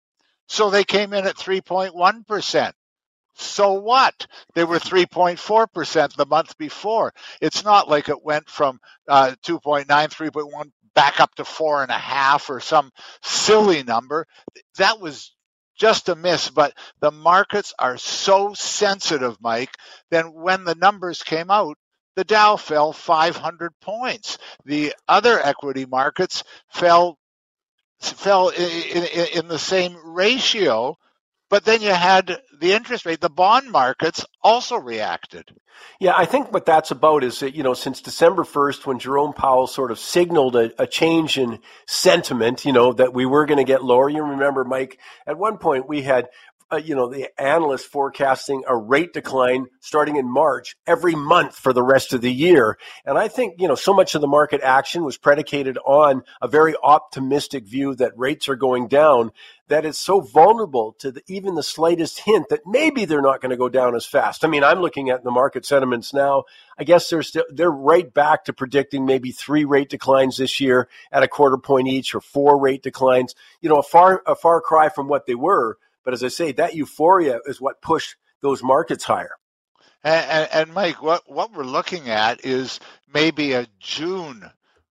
[0.49, 2.75] so they came in at 3.1 percent.
[3.41, 4.27] So what?
[4.55, 7.13] They were 3.4% the month before.
[7.41, 11.95] It's not like it went from uh, 2.9, 3.1 back up to four and a
[11.99, 12.91] half or some
[13.23, 14.27] silly number.
[14.79, 15.35] That was
[15.79, 19.75] just a miss, but the markets are so sensitive, Mike.
[20.11, 21.77] Then when the numbers came out,
[22.17, 24.39] the Dow fell 500 points.
[24.67, 27.17] The other equity markets fell
[28.01, 30.97] fell in, in, in the same ratio
[31.51, 35.53] but then you had the interest rate, the bond markets also reacted.
[35.99, 39.33] Yeah, I think what that's about is that, you know, since December 1st, when Jerome
[39.33, 43.59] Powell sort of signaled a, a change in sentiment, you know, that we were going
[43.59, 44.09] to get lower.
[44.09, 46.29] You remember, Mike, at one point we had
[46.73, 51.73] uh, you know, the analysts forecasting a rate decline starting in March every month for
[51.73, 52.79] the rest of the year.
[53.05, 56.47] And I think, you know, so much of the market action was predicated on a
[56.47, 59.33] very optimistic view that rates are going down
[59.71, 63.51] that it's so vulnerable to the, even the slightest hint that maybe they're not going
[63.51, 64.45] to go down as fast.
[64.45, 66.43] I mean, I'm looking at the market sentiments now.
[66.77, 70.89] I guess they're still, they're right back to predicting maybe three rate declines this year
[71.13, 73.37] at a quarter point each or four rate declines.
[73.61, 75.79] You know, a far, a far cry from what they were.
[76.05, 79.37] But as I say, that euphoria is what pushed those markets higher.
[80.03, 82.81] And, and, and, Mike, what, what we're looking at is
[83.13, 84.51] maybe a June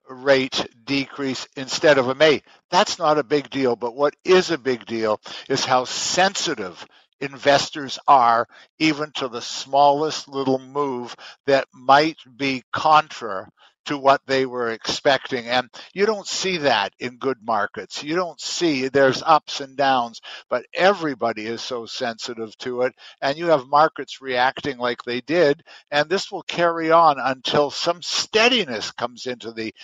[0.09, 2.43] rate decrease instead of a May.
[2.71, 6.87] That's not a big deal, but what is a big deal is how sensitive
[7.21, 8.47] investors are
[8.79, 13.49] even to the smallest little move that might be contra
[13.89, 15.47] to what they were expecting.
[15.47, 18.03] And you don't see that in good markets.
[18.03, 20.21] You don't see there's ups and downs,
[20.51, 22.93] but everybody is so sensitive to it.
[23.23, 25.63] And you have markets reacting like they did.
[25.91, 29.75] And this will carry on until some steadiness comes into the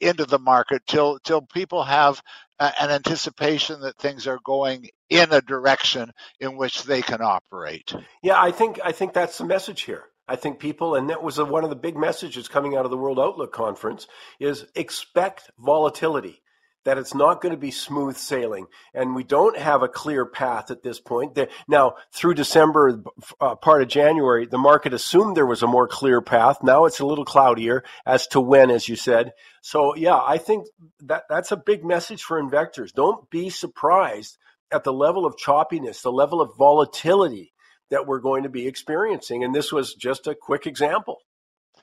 [0.00, 2.20] into the market till till people have
[2.58, 6.10] an anticipation that things are going in a direction
[6.40, 7.94] in which they can operate.
[8.22, 10.09] Yeah, I think I think that's the message here.
[10.30, 12.92] I think people, and that was a, one of the big messages coming out of
[12.92, 14.06] the World Outlook Conference,
[14.38, 16.40] is expect volatility.
[16.84, 20.70] That it's not going to be smooth sailing, and we don't have a clear path
[20.70, 21.38] at this point.
[21.68, 23.02] Now, through December,
[23.38, 26.62] uh, part of January, the market assumed there was a more clear path.
[26.62, 29.32] Now it's a little cloudier as to when, as you said.
[29.60, 30.68] So, yeah, I think
[31.00, 32.92] that that's a big message for investors.
[32.92, 34.38] Don't be surprised
[34.72, 37.49] at the level of choppiness, the level of volatility
[37.90, 39.44] that we're going to be experiencing.
[39.44, 41.18] And this was just a quick example.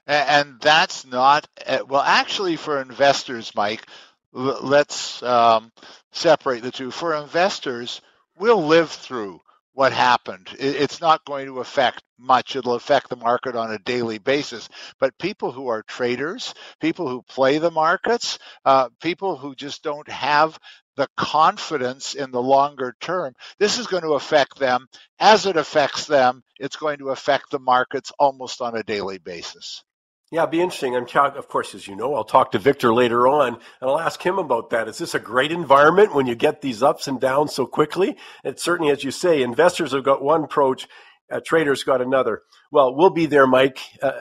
[0.05, 3.85] And that's not, eh, well, actually, for investors, Mike,
[4.31, 5.71] let's um,
[6.13, 6.91] separate the two.
[6.91, 8.01] For investors,
[8.37, 9.41] we'll live through
[9.77, 10.49] what happened.
[10.57, 12.55] It's not going to affect much.
[12.55, 14.67] It'll affect the market on a daily basis.
[14.99, 20.09] But people who are traders, people who play the markets, uh, people who just don't
[20.09, 20.57] have
[20.95, 24.87] the confidence in the longer term, this is going to affect them.
[25.19, 29.83] As it affects them, it's going to affect the markets almost on a daily basis.
[30.29, 30.93] Yeah, it'd be interesting.
[30.95, 31.07] I'm
[31.37, 34.37] of course, as you know, I'll talk to Victor later on, and I'll ask him
[34.37, 34.89] about that.
[34.89, 38.17] Is this a great environment when you get these ups and downs so quickly?
[38.43, 40.85] It's certainly, as you say, investors have got one approach,
[41.31, 42.41] uh, traders got another.
[42.71, 43.79] Well, we'll be there, Mike.
[44.01, 44.19] Uh,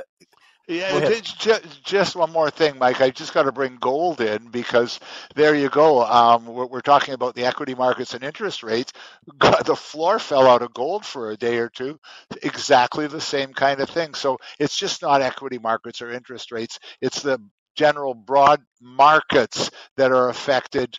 [0.69, 3.01] Yeah, just, just one more thing, Mike.
[3.01, 4.99] I just got to bring gold in because
[5.37, 6.03] there you go.
[6.03, 8.93] Um, we're, we're, talking about the equity markets and interest rates.
[9.65, 12.01] The floor fell out of gold for a day or two.
[12.43, 14.15] Exactly the same kind of thing.
[14.15, 16.79] So it's just not equity markets or interest rates.
[17.01, 17.41] It's the
[17.77, 20.97] general broad markets that are affected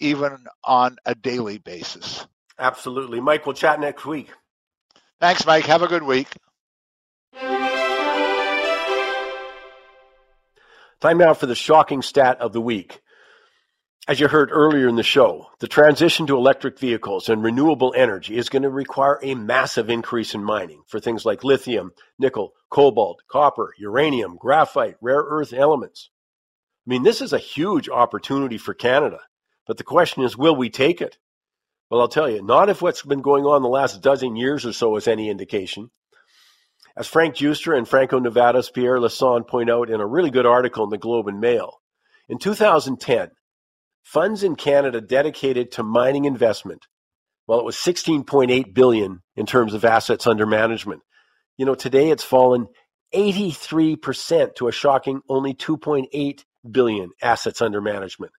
[0.00, 2.26] even on a daily basis.
[2.58, 3.20] Absolutely.
[3.20, 4.30] Mike, we'll chat next week.
[5.20, 5.66] Thanks, Mike.
[5.66, 6.28] Have a good week.
[11.04, 13.02] Time now for the shocking stat of the week.
[14.08, 18.38] As you heard earlier in the show, the transition to electric vehicles and renewable energy
[18.38, 23.20] is going to require a massive increase in mining for things like lithium, nickel, cobalt,
[23.28, 26.08] copper, uranium, graphite, rare earth elements.
[26.86, 29.18] I mean, this is a huge opportunity for Canada.
[29.66, 31.18] But the question is, will we take it?
[31.90, 34.72] Well, I'll tell you, not if what's been going on the last dozen years or
[34.72, 35.90] so is any indication.
[36.96, 40.84] As Frank Giustra and Franco Nevada's Pierre Lassonde point out in a really good article
[40.84, 41.80] in the Globe and Mail,
[42.28, 43.30] in 2010,
[44.04, 46.86] funds in Canada dedicated to mining investment,
[47.46, 51.02] well, it was 16.8 billion in terms of assets under management.
[51.58, 52.68] You know, today it's fallen
[53.14, 58.32] 83% to a shocking only 2.8 billion assets under management.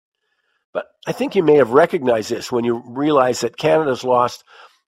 [0.73, 4.45] But I think you may have recognized this when you realize that Canada's lost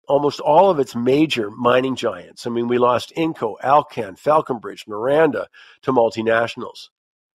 [0.10, 2.46] almost all of its major mining giants.
[2.46, 5.46] I mean, we lost Inco, Alcan, Falconbridge, Noranda
[5.84, 6.90] to multinationals.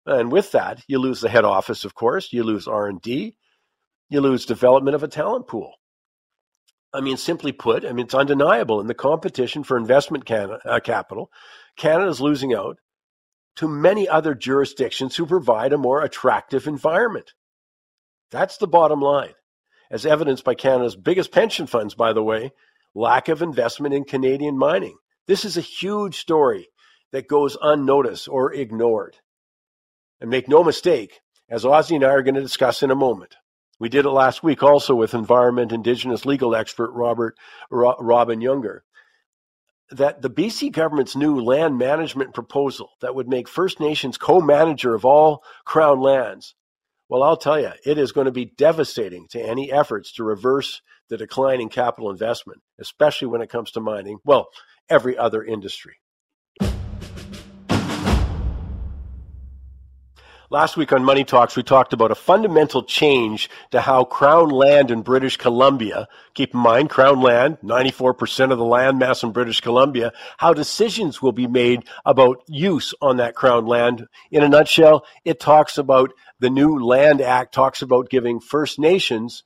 [0.06, 2.34] And with that, you lose the head office, of course.
[2.34, 3.38] You lose R&D.
[4.10, 5.74] You lose development of a talent pool.
[6.94, 10.80] I mean, simply put, I mean, it's undeniable in the competition for investment Canada, uh,
[10.80, 11.32] capital,
[11.78, 12.78] Canada's losing out
[13.56, 17.34] to many other jurisdictions who provide a more attractive environment.
[18.32, 19.34] That's the bottom line
[19.94, 22.52] as evidenced by Canada's biggest pension funds, by the way,
[22.96, 24.98] lack of investment in Canadian mining.
[25.28, 26.68] This is a huge story
[27.12, 29.18] that goes unnoticed or ignored.
[30.20, 33.36] And make no mistake, as Ozzie and I are going to discuss in a moment,
[33.80, 37.38] we did it last week also with Environment Indigenous legal expert Robert
[37.70, 38.84] Robin Younger,
[39.92, 45.06] that the BC government's new land management proposal that would make First Nations co-manager of
[45.06, 46.56] all Crown lands
[47.14, 50.82] well, I'll tell you, it is going to be devastating to any efforts to reverse
[51.10, 54.18] the decline in capital investment, especially when it comes to mining.
[54.26, 54.48] Well,
[54.90, 55.98] every other industry.
[60.54, 64.92] Last week on Money Talks, we talked about a fundamental change to how Crown land
[64.92, 69.62] in British Columbia, keep in mind, Crown land, 94% of the land mass in British
[69.62, 74.06] Columbia, how decisions will be made about use on that Crown land.
[74.30, 79.42] In a nutshell, it talks about the new Land Act talks about giving First Nations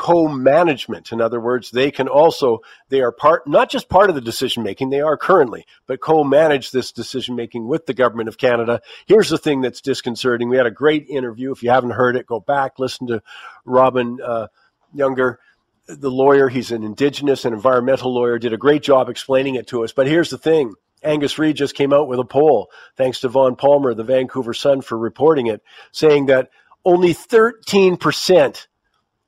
[0.00, 1.12] co-management.
[1.12, 4.62] In other words, they can also, they are part, not just part of the decision
[4.62, 8.80] making, they are currently, but co-manage this decision making with the government of Canada.
[9.04, 10.48] Here's the thing that's disconcerting.
[10.48, 11.52] We had a great interview.
[11.52, 13.22] If you haven't heard it, go back, listen to
[13.66, 14.46] Robin uh,
[14.94, 15.38] Younger,
[15.86, 16.48] the lawyer.
[16.48, 19.92] He's an Indigenous and environmental lawyer, did a great job explaining it to us.
[19.92, 20.72] But here's the thing.
[21.02, 24.80] Angus Reid just came out with a poll, thanks to Vaughn Palmer, the Vancouver Sun,
[24.80, 26.48] for reporting it, saying that
[26.86, 28.66] only 13%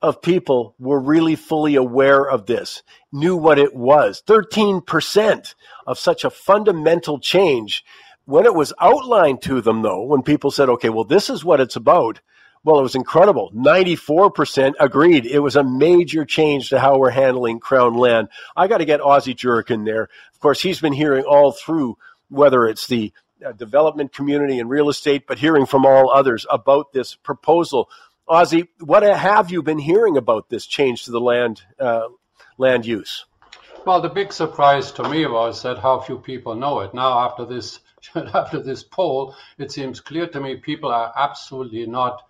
[0.02, 2.82] of people were really fully aware of this,
[3.12, 4.22] knew what it was.
[4.26, 5.54] 13%
[5.86, 7.84] of such a fundamental change.
[8.24, 11.60] When it was outlined to them, though, when people said, okay, well, this is what
[11.60, 12.20] it's about,
[12.64, 13.50] well, it was incredible.
[13.54, 15.26] 94% agreed.
[15.26, 18.28] It was a major change to how we're handling Crown land.
[18.56, 20.08] I got to get Ozzie Jurock in there.
[20.32, 21.96] Of course, he's been hearing all through,
[22.28, 23.12] whether it's the
[23.44, 27.88] uh, development community and real estate, but hearing from all others about this proposal.
[28.32, 32.08] Ozzie, what have you been hearing about this change to the land uh,
[32.56, 33.26] land use?
[33.84, 36.94] Well, the big surprise to me was that how few people know it.
[36.94, 37.80] Now, after this
[38.14, 42.22] after this poll, it seems clear to me people are absolutely not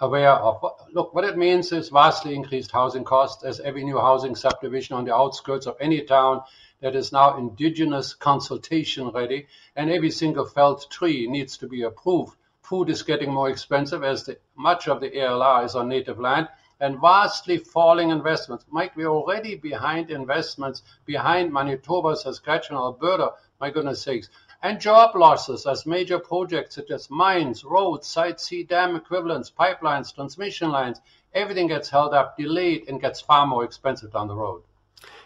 [0.00, 0.64] aware of.
[0.94, 5.04] Look, what it means is vastly increased housing costs as every new housing subdivision on
[5.04, 6.40] the outskirts of any town
[6.80, 9.46] that is now indigenous consultation ready
[9.76, 12.34] and every single felled tree needs to be approved.
[12.70, 16.46] Food is getting more expensive as the, much of the ALR is on native land
[16.78, 18.64] and vastly falling investments.
[18.70, 24.30] Mike, we're already behind investments behind Manitoba, Saskatchewan, Alberta, my goodness sakes
[24.62, 30.14] and job losses as major projects such as mines, roads, Site C dam equivalents, pipelines,
[30.14, 31.00] transmission lines,
[31.34, 34.62] everything gets held up, delayed, and gets far more expensive down the road.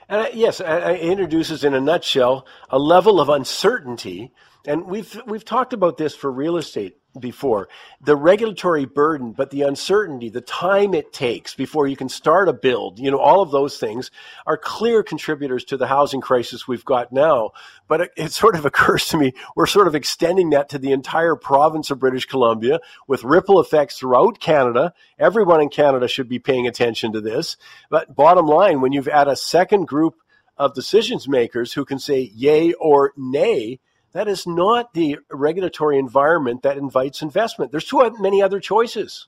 [0.09, 4.33] And uh, yes, it introduces in a nutshell a level of uncertainty,
[4.67, 7.69] and we've we've talked about this for real estate before.
[8.01, 12.53] The regulatory burden, but the uncertainty, the time it takes before you can start a
[12.53, 14.11] build, you know, all of those things
[14.47, 17.51] are clear contributors to the housing crisis we've got now.
[17.89, 20.93] But it, it sort of occurs to me we're sort of extending that to the
[20.93, 24.93] entire province of British Columbia with ripple effects throughout Canada.
[25.19, 27.57] Everyone in Canada should be paying attention to this.
[27.91, 30.15] But bottom line, when you've added a second group
[30.57, 33.81] of decisions makers who can say yay or nay,
[34.15, 37.71] that is not the regulatory environment that invites investment.
[37.71, 39.27] There's too many other choices.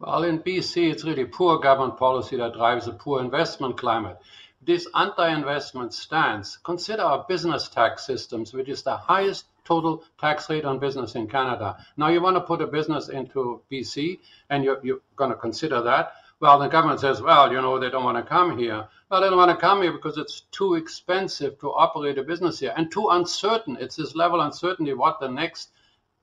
[0.00, 4.18] Well, in BC, it's really poor government policy that drives a poor investment climate.
[4.60, 10.50] This anti investment stance, consider our business tax systems, which is the highest total tax
[10.50, 11.76] rate on business in Canada.
[11.96, 14.18] Now, you want to put a business into BC
[14.50, 16.12] and you're, you're going to consider that.
[16.40, 18.86] Well, the government says, well, you know, they don't want to come here.
[19.10, 22.60] Well, they don't want to come here because it's too expensive to operate a business
[22.60, 23.76] here and too uncertain.
[23.80, 25.70] It's this level of uncertainty what the next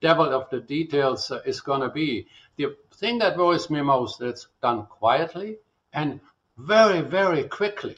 [0.00, 2.26] devil of the details uh, is going to be.
[2.56, 5.58] The thing that worries me most it's done quietly
[5.92, 6.20] and
[6.56, 7.96] very, very quickly.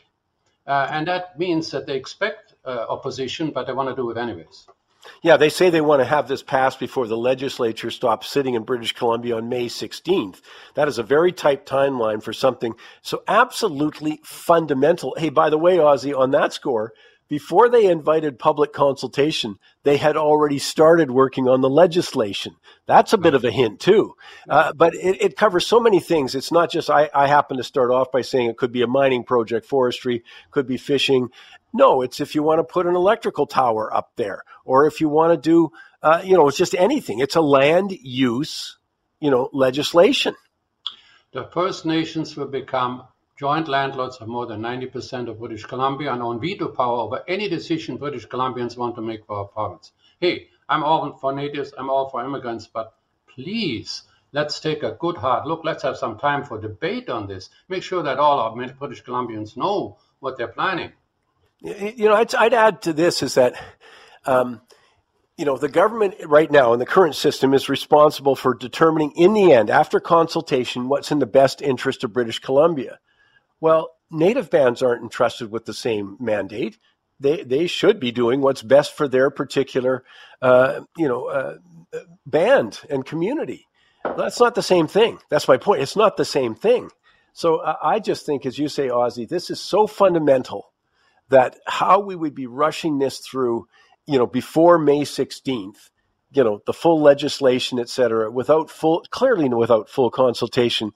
[0.67, 4.17] Uh, and that means that they expect uh, opposition, but they want to do it
[4.17, 4.67] anyways.
[5.23, 8.63] Yeah, they say they want to have this passed before the legislature stops sitting in
[8.63, 10.41] British Columbia on May 16th.
[10.75, 15.15] That is a very tight timeline for something so absolutely fundamental.
[15.19, 16.93] Hey, by the way, Ozzie, on that score,
[17.29, 22.57] before they invited public consultation, they had already started working on the legislation.
[22.87, 24.15] That's a bit of a hint, too.
[24.49, 26.35] Uh, but it, it, covers so many things.
[26.35, 28.87] It's not just, I, I happen to start off by saying it could be a
[28.87, 31.29] mining project, forestry, could be fishing.
[31.73, 35.09] No, it's if you want to put an electrical tower up there, or if you
[35.09, 35.71] want to do,
[36.03, 37.19] uh, you know, it's just anything.
[37.19, 38.79] It's a land use,
[39.21, 40.35] you know, legislation.
[41.33, 43.03] The First Nations will become
[43.39, 47.49] joint landlords of more than 90% of British Columbia and own veto power over any
[47.49, 49.93] decision British Columbians want to make for our province.
[50.21, 52.95] Hey, I'm all for natives, I'm all for immigrants, but
[53.29, 54.03] please,
[54.33, 55.65] let's take a good hard look.
[55.65, 57.51] Let's have some time for debate on this.
[57.69, 60.93] Make sure that all our British Columbians know what they're planning.
[61.61, 63.61] You know, I'd, I'd add to this is that,
[64.27, 64.61] um,
[65.37, 69.35] you know, the government right now in the current system is responsible for determining in
[69.35, 72.99] the end, after consultation, what's in the best interest of British Columbia.
[73.61, 76.79] Well, native bands aren't entrusted with the same mandate.
[77.21, 80.05] They, they should be doing what's best for their particular,
[80.41, 81.57] uh, you know, uh,
[82.25, 83.67] band and community.
[84.05, 85.19] That's not the same thing.
[85.29, 85.83] That's my point.
[85.83, 86.91] It's not the same thing.
[87.33, 90.73] So uh, I just think, as you say, Ozzie, this is so fundamental
[91.29, 93.67] that how we would be rushing this through,
[94.07, 95.91] you know, before May 16th,
[96.33, 100.93] you know, the full legislation, et cetera, without full, clearly without full consultation,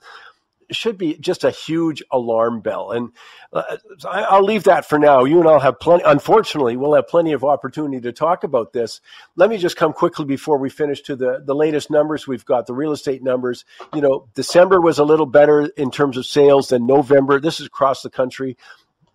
[0.70, 2.92] should be just a huge alarm bell.
[2.92, 3.10] And
[3.52, 3.76] uh,
[4.08, 5.24] I'll leave that for now.
[5.24, 9.00] You and I'll have plenty, unfortunately, we'll have plenty of opportunity to talk about this.
[9.36, 12.66] Let me just come quickly before we finish to the, the latest numbers we've got,
[12.66, 13.64] the real estate numbers.
[13.94, 17.40] You know, December was a little better in terms of sales than November.
[17.40, 18.56] This is across the country.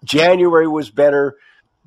[0.04, 1.38] January was better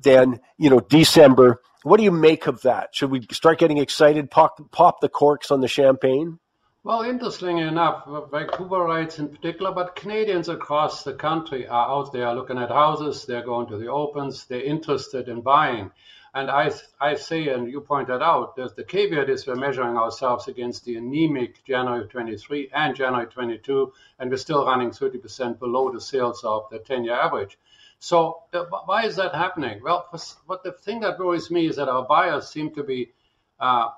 [0.01, 1.61] than you know December.
[1.83, 2.93] What do you make of that?
[2.93, 4.29] Should we start getting excited?
[4.29, 6.37] Pop, pop the corks on the champagne.
[6.83, 12.33] Well, interestingly enough, uh, Vancouverites in particular, but Canadians across the country are out there
[12.33, 13.25] looking at houses.
[13.25, 14.45] They're going to the opens.
[14.45, 15.91] They're interested in buying.
[16.33, 20.47] And I, I say, and you pointed out, that the caveat is we're measuring ourselves
[20.47, 26.01] against the anemic January 23 and January 22, and we're still running 30% below the
[26.01, 27.59] sales of the 10-year average.
[28.03, 29.79] So uh, why is that happening?
[29.83, 30.07] Well,
[30.47, 33.11] what the thing that worries me is that our buyers seem to be
[33.59, 33.89] uh,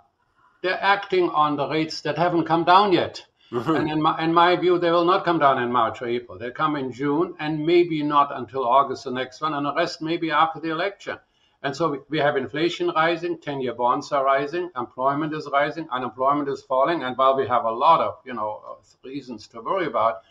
[0.61, 3.23] they're acting on the rates that haven't come down yet.
[3.49, 3.75] Mm-hmm.
[3.75, 6.37] And in my, in my view, they will not come down in March or April.
[6.37, 10.01] They'll come in June and maybe not until August, the next one, and the rest
[10.01, 11.17] maybe after the election.
[11.61, 15.87] And so we, we have inflation rising, 10 year bonds are rising, employment is rising,
[15.89, 17.03] unemployment is falling.
[17.03, 20.23] And while we have a lot of you know, reasons to worry about,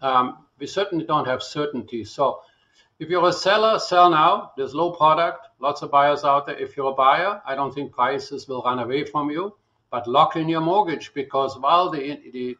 [0.00, 2.04] um, we certainly don't have certainty.
[2.04, 2.40] So
[2.98, 4.52] if you're a seller, sell now.
[4.56, 6.56] There's low product, lots of buyers out there.
[6.56, 9.54] If you're a buyer, I don't think prices will run away from you,
[9.90, 12.56] but lock in your mortgage because while the, the,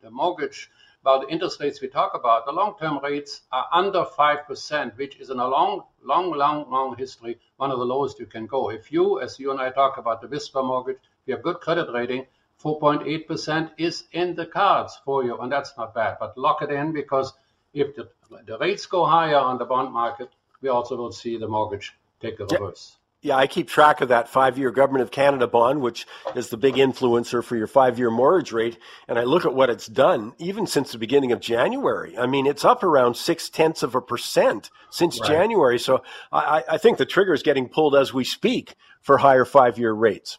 [0.00, 0.70] the mortgage,
[1.02, 5.30] while the interest rates we talk about, the long-term rates are under 5%, which is
[5.30, 8.70] in a long, long, long, long history, one of the lowest you can go.
[8.70, 11.56] If you, as you and I talk about the Whisper mortgage, if you have good
[11.56, 12.26] credit rating,
[12.62, 16.18] 4.8% is in the cards for you, and that's not bad.
[16.20, 17.32] But lock it in because
[17.72, 18.08] if the,
[18.46, 22.40] the rates go higher on the bond market, we also will see the mortgage take
[22.40, 22.96] a reverse.
[23.22, 26.56] Yeah, I keep track of that five year Government of Canada bond, which is the
[26.56, 28.78] big influencer for your five year mortgage rate.
[29.08, 32.16] And I look at what it's done even since the beginning of January.
[32.16, 35.28] I mean, it's up around six tenths of a percent since right.
[35.28, 35.78] January.
[35.78, 36.02] So
[36.32, 39.92] I, I think the trigger is getting pulled as we speak for higher five year
[39.92, 40.38] rates.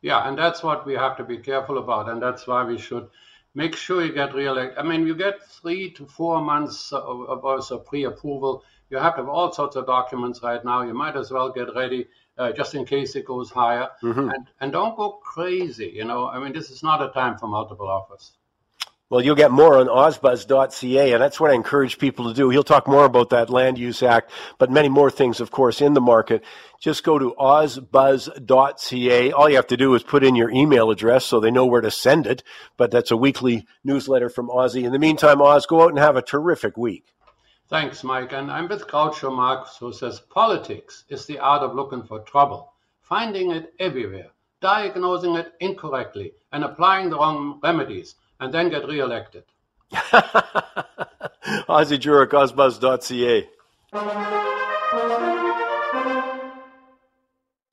[0.00, 3.08] Yeah, and that's what we have to be careful about, and that's why we should
[3.56, 4.56] make sure you get real.
[4.58, 8.62] I mean, you get three to four months of, of also pre-approval.
[8.90, 10.82] You have to have all sorts of documents right now.
[10.82, 12.06] You might as well get ready
[12.38, 14.28] uh, just in case it goes higher, mm-hmm.
[14.28, 15.90] and and don't go crazy.
[15.94, 18.32] You know, I mean, this is not a time for multiple offers.
[19.08, 22.50] Well, you'll get more on ozbuzz.ca, and that's what I encourage people to do.
[22.50, 25.94] He'll talk more about that Land Use Act, but many more things, of course, in
[25.94, 26.42] the market.
[26.80, 29.30] Just go to ozbuzz.ca.
[29.30, 31.82] All you have to do is put in your email address so they know where
[31.82, 32.42] to send it,
[32.76, 34.84] but that's a weekly newsletter from Ozzie.
[34.84, 37.14] In the meantime, Oz, go out and have a terrific week.
[37.68, 38.32] Thanks, Mike.
[38.32, 42.72] And I'm with Groucho Marx, who says politics is the art of looking for trouble,
[43.02, 49.44] finding it everywhere, diagnosing it incorrectly, and applying the wrong remedies and then get reelected.
[51.68, 53.48] Ozbuzz.ca.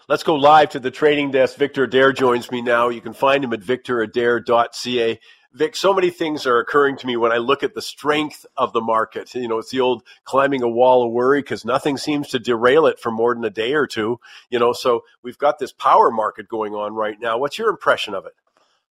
[0.10, 1.58] Let's go live to the trading desk.
[1.58, 2.90] Victor Adair joins me now.
[2.90, 5.20] You can find him at victoradair.ca.
[5.56, 8.74] Vic, so many things are occurring to me when I look at the strength of
[8.74, 9.34] the market.
[9.36, 12.86] You know, it's the old climbing a wall of worry because nothing seems to derail
[12.88, 14.20] it for more than a day or two.
[14.50, 17.38] You know, so we've got this power market going on right now.
[17.38, 18.34] What's your impression of it?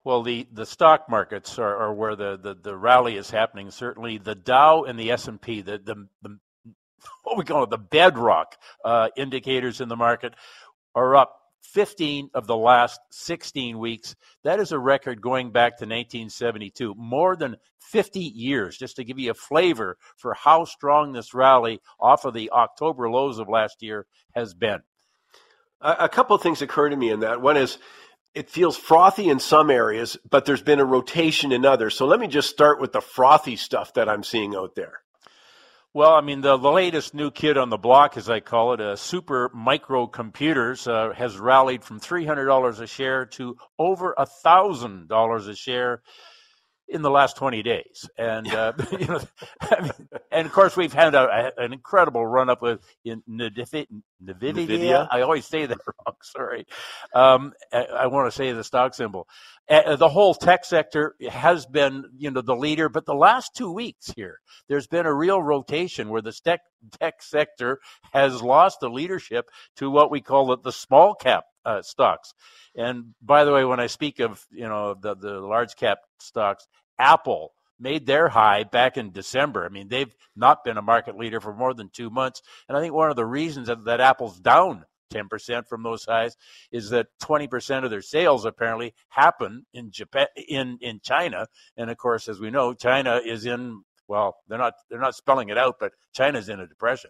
[0.03, 3.69] Well, the, the stock markets are, are where the, the, the rally is happening.
[3.69, 6.39] Certainly, the Dow and the S and P, the, the, the
[7.23, 10.33] what we call it, the bedrock uh, indicators in the market,
[10.95, 14.15] are up 15 of the last 16 weeks.
[14.43, 18.77] That is a record going back to 1972, more than 50 years.
[18.77, 23.09] Just to give you a flavor for how strong this rally off of the October
[23.09, 24.79] lows of last year has been.
[25.81, 27.41] A, couple of things occur to me in that.
[27.41, 27.77] One is
[28.33, 31.95] it feels frothy in some areas, but there's been a rotation in others.
[31.95, 35.01] So let me just start with the frothy stuff that I'm seeing out there.
[35.91, 38.95] Well, I mean, the, latest new kid on the block, as I call it, uh,
[38.95, 46.03] Super Microcomputers, uh, has rallied from $300 a share to over $1,000 a share
[46.89, 48.09] in the last 20 days.
[48.17, 49.21] And, uh, you know,
[49.61, 49.91] I mean,
[50.31, 53.87] and of course, we've had a, a, an incredible run up with in Nvidia.
[54.23, 55.07] Nvidia.
[55.11, 56.15] I always say that wrong.
[56.23, 56.65] Sorry.
[57.13, 59.27] Um, I, I want to say the stock symbol.
[59.69, 63.71] Uh, the whole tech sector has been, you know, the leader, but the last two
[63.71, 66.61] weeks here, there's been a real rotation where the tech,
[66.99, 67.79] tech sector
[68.11, 69.45] has lost the leadership
[69.75, 72.33] to what we call the, the small cap uh, stocks.
[72.75, 76.67] And by the way, when I speak of you know the the large cap stocks,
[76.97, 79.65] Apple made their high back in December.
[79.65, 82.81] I mean, they've not been a market leader for more than two months, and I
[82.81, 86.37] think one of the reasons that, that Apple's down 10% from those highs
[86.71, 91.97] is that 20% of their sales apparently happen in Japan in in China and of
[91.97, 95.77] course as we know China is in well they're not they're not spelling it out
[95.79, 97.09] but China's in a depression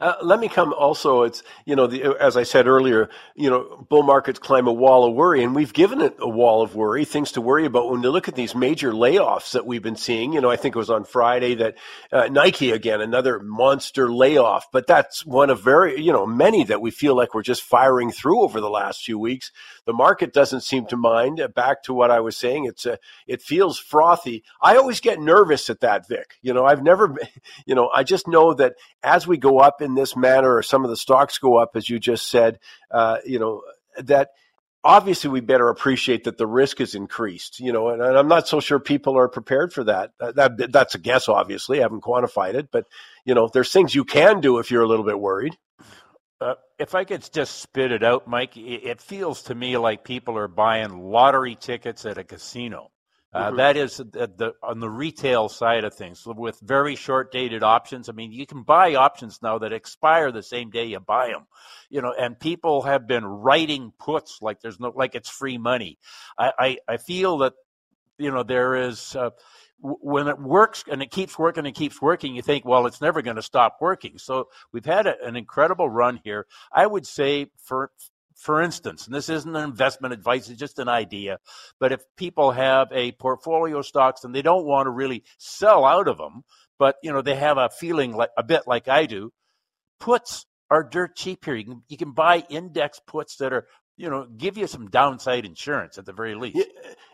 [0.00, 1.22] uh, let me come also.
[1.22, 5.06] It's you know, the, as I said earlier, you know, bull markets climb a wall
[5.06, 7.90] of worry, and we've given it a wall of worry, things to worry about.
[7.90, 10.74] When you look at these major layoffs that we've been seeing, you know, I think
[10.74, 11.76] it was on Friday that
[12.12, 16.80] uh, Nike again, another monster layoff, but that's one of very, you know, many that
[16.80, 19.52] we feel like we're just firing through over the last few weeks.
[19.86, 21.42] The market doesn't seem to mind.
[21.54, 24.44] Back to what I was saying, it's a, it feels frothy.
[24.60, 26.38] I always get nervous at that, Vic.
[26.42, 27.14] You know, I've never,
[27.66, 30.84] you know, I just know that as we go up in this manner, or some
[30.84, 32.58] of the stocks go up, as you just said,
[32.90, 33.62] uh, you know,
[33.98, 34.30] that
[34.82, 38.48] obviously we better appreciate that the risk is increased you know and, and, i'm not
[38.48, 40.12] so sure people are prepared for that.
[40.18, 42.86] that that's a guess obviously i haven't quantified it but
[43.26, 45.54] you know there's things you can do if you're a little bit worried
[46.40, 50.38] uh, if I could just spit it out, Mike, it feels to me like people
[50.38, 52.90] are buying lottery tickets at a casino.
[53.32, 53.58] Uh, mm-hmm.
[53.58, 58.08] that is the, the, on the retail side of things with very short dated options.
[58.08, 61.46] I mean, you can buy options now that expire the same day you buy them,
[61.90, 65.98] you know, and people have been writing puts like there's no, like it's free money.
[66.36, 67.52] I, I, I feel that,
[68.18, 69.30] you know, there is, uh,
[69.82, 73.22] when it works and it keeps working and keeps working, you think, well, it's never
[73.22, 74.18] going to stop working.
[74.18, 76.46] So we've had a, an incredible run here.
[76.72, 77.90] I would say, for
[78.40, 81.38] for instance, and this isn't an investment advice, it's just an idea.
[81.78, 85.84] But if people have a portfolio of stocks and they don't want to really sell
[85.84, 86.42] out of them,
[86.78, 89.30] but you know they have a feeling like a bit like I do,
[89.98, 91.54] puts are dirt cheap here.
[91.54, 93.66] You can you can buy index puts that are
[94.00, 96.66] you know, give you some downside insurance at the very least.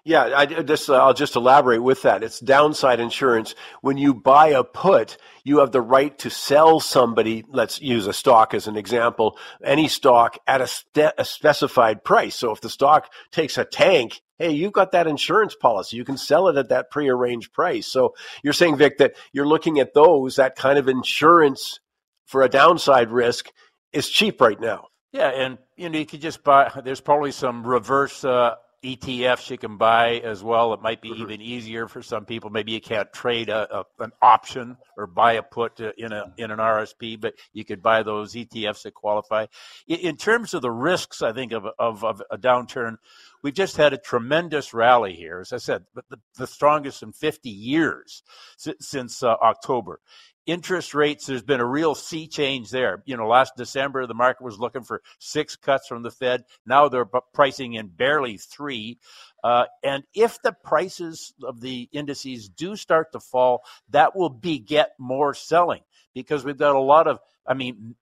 [0.04, 2.22] Yeah, I just I'll just elaborate with that.
[2.22, 3.56] It's downside insurance.
[3.80, 7.44] When you buy a put, you have the right to sell somebody.
[7.48, 9.36] Let's use a stock as an example.
[9.64, 12.36] Any stock at a, a specified price.
[12.36, 15.96] So if the stock takes a tank, hey, you've got that insurance policy.
[15.96, 17.88] You can sell it at that prearranged price.
[17.88, 18.14] So
[18.44, 21.80] you're saying, Vic, that you're looking at those that kind of insurance
[22.26, 23.50] for a downside risk
[23.92, 24.86] is cheap right now.
[25.16, 26.70] Yeah, and you know you could just buy.
[26.84, 30.74] There's probably some reverse uh, ETFs you can buy as well.
[30.74, 31.22] It might be mm-hmm.
[31.22, 32.50] even easier for some people.
[32.50, 36.50] Maybe you can't trade a, a, an option or buy a put in a in
[36.50, 39.46] an RSP, but you could buy those ETFs that qualify.
[39.88, 42.98] In, in terms of the risks, I think of, of, of a downturn,
[43.42, 45.40] we've just had a tremendous rally here.
[45.40, 48.22] As I said, the, the strongest in 50 years
[48.58, 50.00] since uh, October
[50.46, 53.02] interest rates, there's been a real sea change there.
[53.04, 56.44] You know, last December, the market was looking for six cuts from the Fed.
[56.64, 58.98] Now they're pricing in barely three.
[59.44, 64.90] Uh, and if the prices of the indices do start to fall, that will beget
[64.98, 65.82] more selling
[66.14, 67.94] because we've got a lot of, I mean,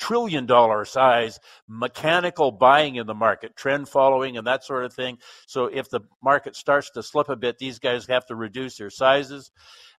[0.00, 5.18] trillion dollar size mechanical buying in the market, trend following, and that sort of thing.
[5.46, 8.90] So if the market starts to slip a bit, these guys have to reduce their
[8.90, 9.52] sizes.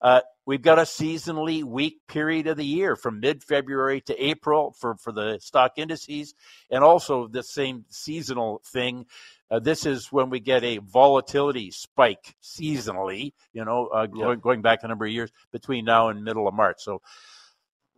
[0.02, 4.74] Uh, we've got a seasonally weak period of the year from mid February to April
[4.78, 6.34] for, for the stock indices,
[6.70, 9.06] and also the same seasonal thing.
[9.50, 14.24] Uh, this is when we get a volatility spike seasonally, you know, uh, yeah.
[14.24, 16.76] going, going back a number of years between now and middle of March.
[16.78, 17.02] So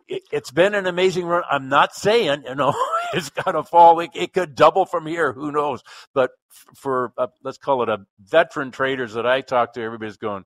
[0.08, 1.42] it, has been an amazing run.
[1.50, 2.74] I'm not saying, you know,
[3.14, 4.00] it's going to fall.
[4.00, 5.32] It, it, could double from here.
[5.32, 5.82] Who knows?
[6.14, 6.30] But
[6.74, 10.44] for, uh, let's call it a veteran traders that I talk to, everybody's going,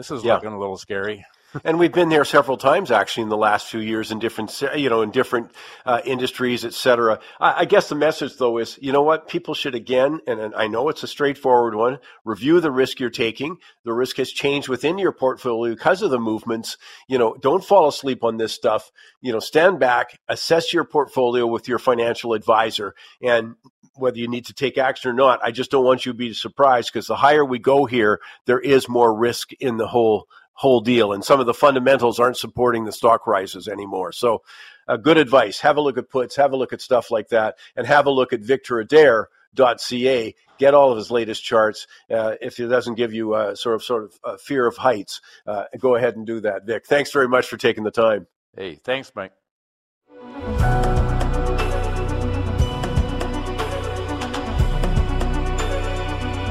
[0.00, 0.36] this is yeah.
[0.36, 1.26] looking a little scary.
[1.64, 4.88] and we've been there several times actually in the last few years in different, you
[4.88, 5.50] know, in different
[5.84, 7.18] uh, industries, et cetera.
[7.38, 10.54] I, I, guess the message though is, you know what, people should again, and, and
[10.54, 13.58] I know it's a straightforward one, review the risk you're taking.
[13.84, 16.78] The risk has changed within your portfolio because of the movements.
[17.08, 18.90] You know, don't fall asleep on this stuff.
[19.20, 23.56] You know, stand back, assess your portfolio with your financial advisor, and
[24.00, 25.40] whether you need to take action or not.
[25.42, 28.60] I just don't want you to be surprised because the higher we go here, there
[28.60, 30.26] is more risk in the whole
[30.60, 34.12] whole deal, and some of the fundamentals aren't supporting the stock rises anymore.
[34.12, 34.42] So,
[34.86, 35.60] uh, good advice.
[35.60, 38.10] Have a look at puts, have a look at stuff like that, and have a
[38.10, 40.34] look at victoradair.ca.
[40.58, 41.86] Get all of his latest charts.
[42.10, 45.64] Uh, if it doesn't give you a sort of sort of fear of heights, uh,
[45.78, 46.84] go ahead and do that, Vic.
[46.86, 48.26] Thanks very much for taking the time.
[48.54, 49.32] Hey, thanks, Mike.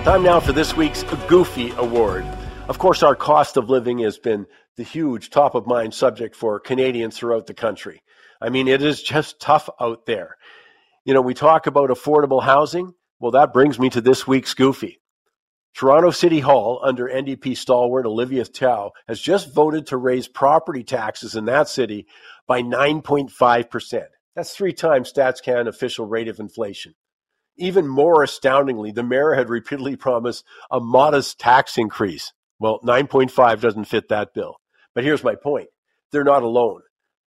[0.09, 2.25] Time now for this week's Goofy Award.
[2.67, 6.59] Of course, our cost of living has been the huge top of mind subject for
[6.59, 8.01] Canadians throughout the country.
[8.41, 10.37] I mean, it is just tough out there.
[11.05, 12.95] You know, we talk about affordable housing.
[13.19, 14.99] Well, that brings me to this week's Goofy.
[15.75, 21.35] Toronto City Hall, under NDP stalwart Olivia Chow, has just voted to raise property taxes
[21.35, 22.07] in that city
[22.47, 24.05] by 9.5%.
[24.35, 26.95] That's three times StatsCan official rate of inflation.
[27.59, 32.33] Even more astoundingly, the mayor had repeatedly promised a modest tax increase.
[32.59, 34.55] Well, 9.5 doesn't fit that bill.
[34.95, 35.67] But here's my point
[36.11, 36.81] they're not alone.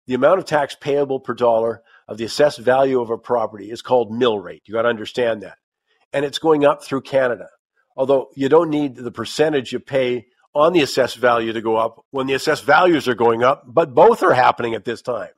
[0.07, 3.83] The amount of tax payable per dollar of the assessed value of a property is
[3.83, 4.63] called mill rate.
[4.67, 5.59] You got to understand that.
[6.13, 7.49] And it's going up through Canada.
[7.97, 12.05] Although you don't need the percentage you pay on the assessed value to go up
[12.11, 15.31] when the assessed values are going up, but both are happening at this time.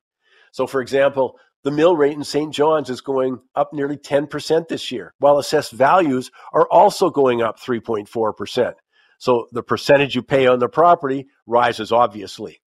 [0.53, 2.53] So, for example, the mill rate in St.
[2.53, 7.59] John's is going up nearly 10% this year, while assessed values are also going up
[7.59, 8.75] 3.4%.
[9.19, 12.61] So the percentage you pay on the property rises, obviously.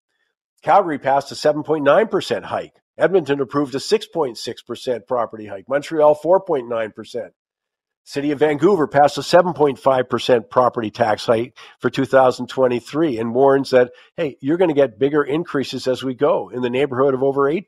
[0.63, 2.75] Calgary passed a 7.9% hike.
[2.97, 5.69] Edmonton approved a 6.6% property hike.
[5.69, 7.31] Montreal, 4.9%.
[8.07, 14.37] City of Vancouver passed a 7.5% property tax hike for 2023 and warns that, hey,
[14.41, 17.63] you're going to get bigger increases as we go in the neighborhood of over 8%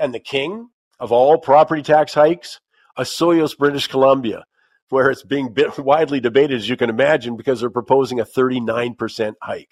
[0.00, 0.68] and the king
[0.98, 2.60] of all property tax hikes,
[2.98, 4.44] Osoyoos, British Columbia,
[4.88, 9.68] where it's being widely debated, as you can imagine, because they're proposing a 39% hike.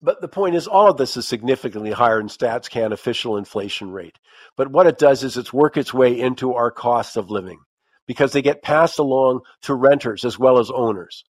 [0.00, 4.16] But the point is, all of this is significantly higher than StatsCan official inflation rate.
[4.56, 7.58] But what it does is it's work its way into our cost of living
[8.06, 11.24] because they get passed along to renters as well as owners.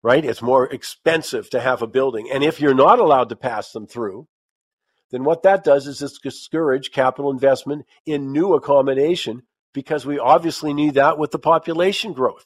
[0.00, 0.24] Right?
[0.24, 2.30] It's more expensive to have a building.
[2.32, 4.28] And if you're not allowed to pass them through,
[5.10, 10.94] then what that does is discourage capital investment in new accommodation because we obviously need
[10.94, 12.44] that with the population growth.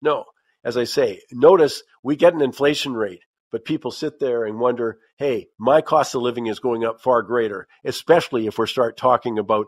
[0.00, 0.24] No,
[0.64, 4.98] as I say, notice we get an inflation rate, but people sit there and wonder,
[5.18, 9.38] hey, my cost of living is going up far greater, especially if we start talking
[9.38, 9.66] about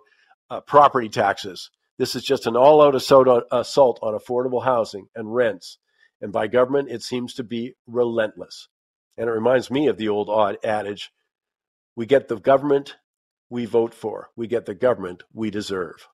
[0.50, 1.70] uh, property taxes.
[1.98, 5.78] This is just an all out assault on, assault on affordable housing and rents.
[6.20, 8.68] And by government, it seems to be relentless.
[9.16, 11.12] And it reminds me of the old odd adage
[11.96, 12.96] we get the government
[13.50, 14.30] we vote for.
[14.36, 16.08] We get the government we deserve.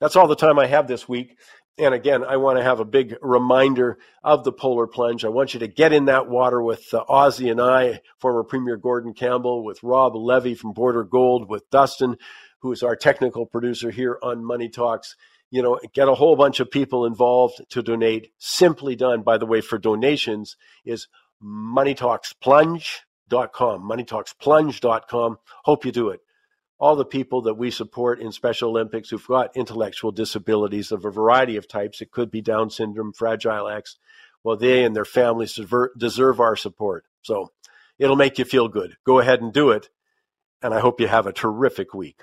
[0.00, 1.36] That's all the time I have this week.
[1.78, 5.24] And again, I want to have a big reminder of the polar plunge.
[5.24, 8.76] I want you to get in that water with uh, Ozzie and I, former Premier
[8.76, 12.16] Gordon Campbell, with Rob Levy from Border Gold, with Dustin,
[12.62, 15.14] who is our technical producer here on Money Talks.
[15.50, 18.32] You know, get a whole bunch of people involved to donate.
[18.38, 21.06] Simply done, by the way, for donations is
[23.28, 25.38] moneytalksplunge.com.
[25.64, 26.20] Hope you do it.
[26.80, 31.10] All the people that we support in Special Olympics who've got intellectual disabilities of a
[31.10, 33.98] variety of types, it could be Down syndrome, Fragile X,
[34.44, 35.58] well, they and their families
[35.96, 37.04] deserve our support.
[37.22, 37.52] So
[37.98, 38.96] it'll make you feel good.
[39.04, 39.90] Go ahead and do it.
[40.62, 42.22] And I hope you have a terrific week.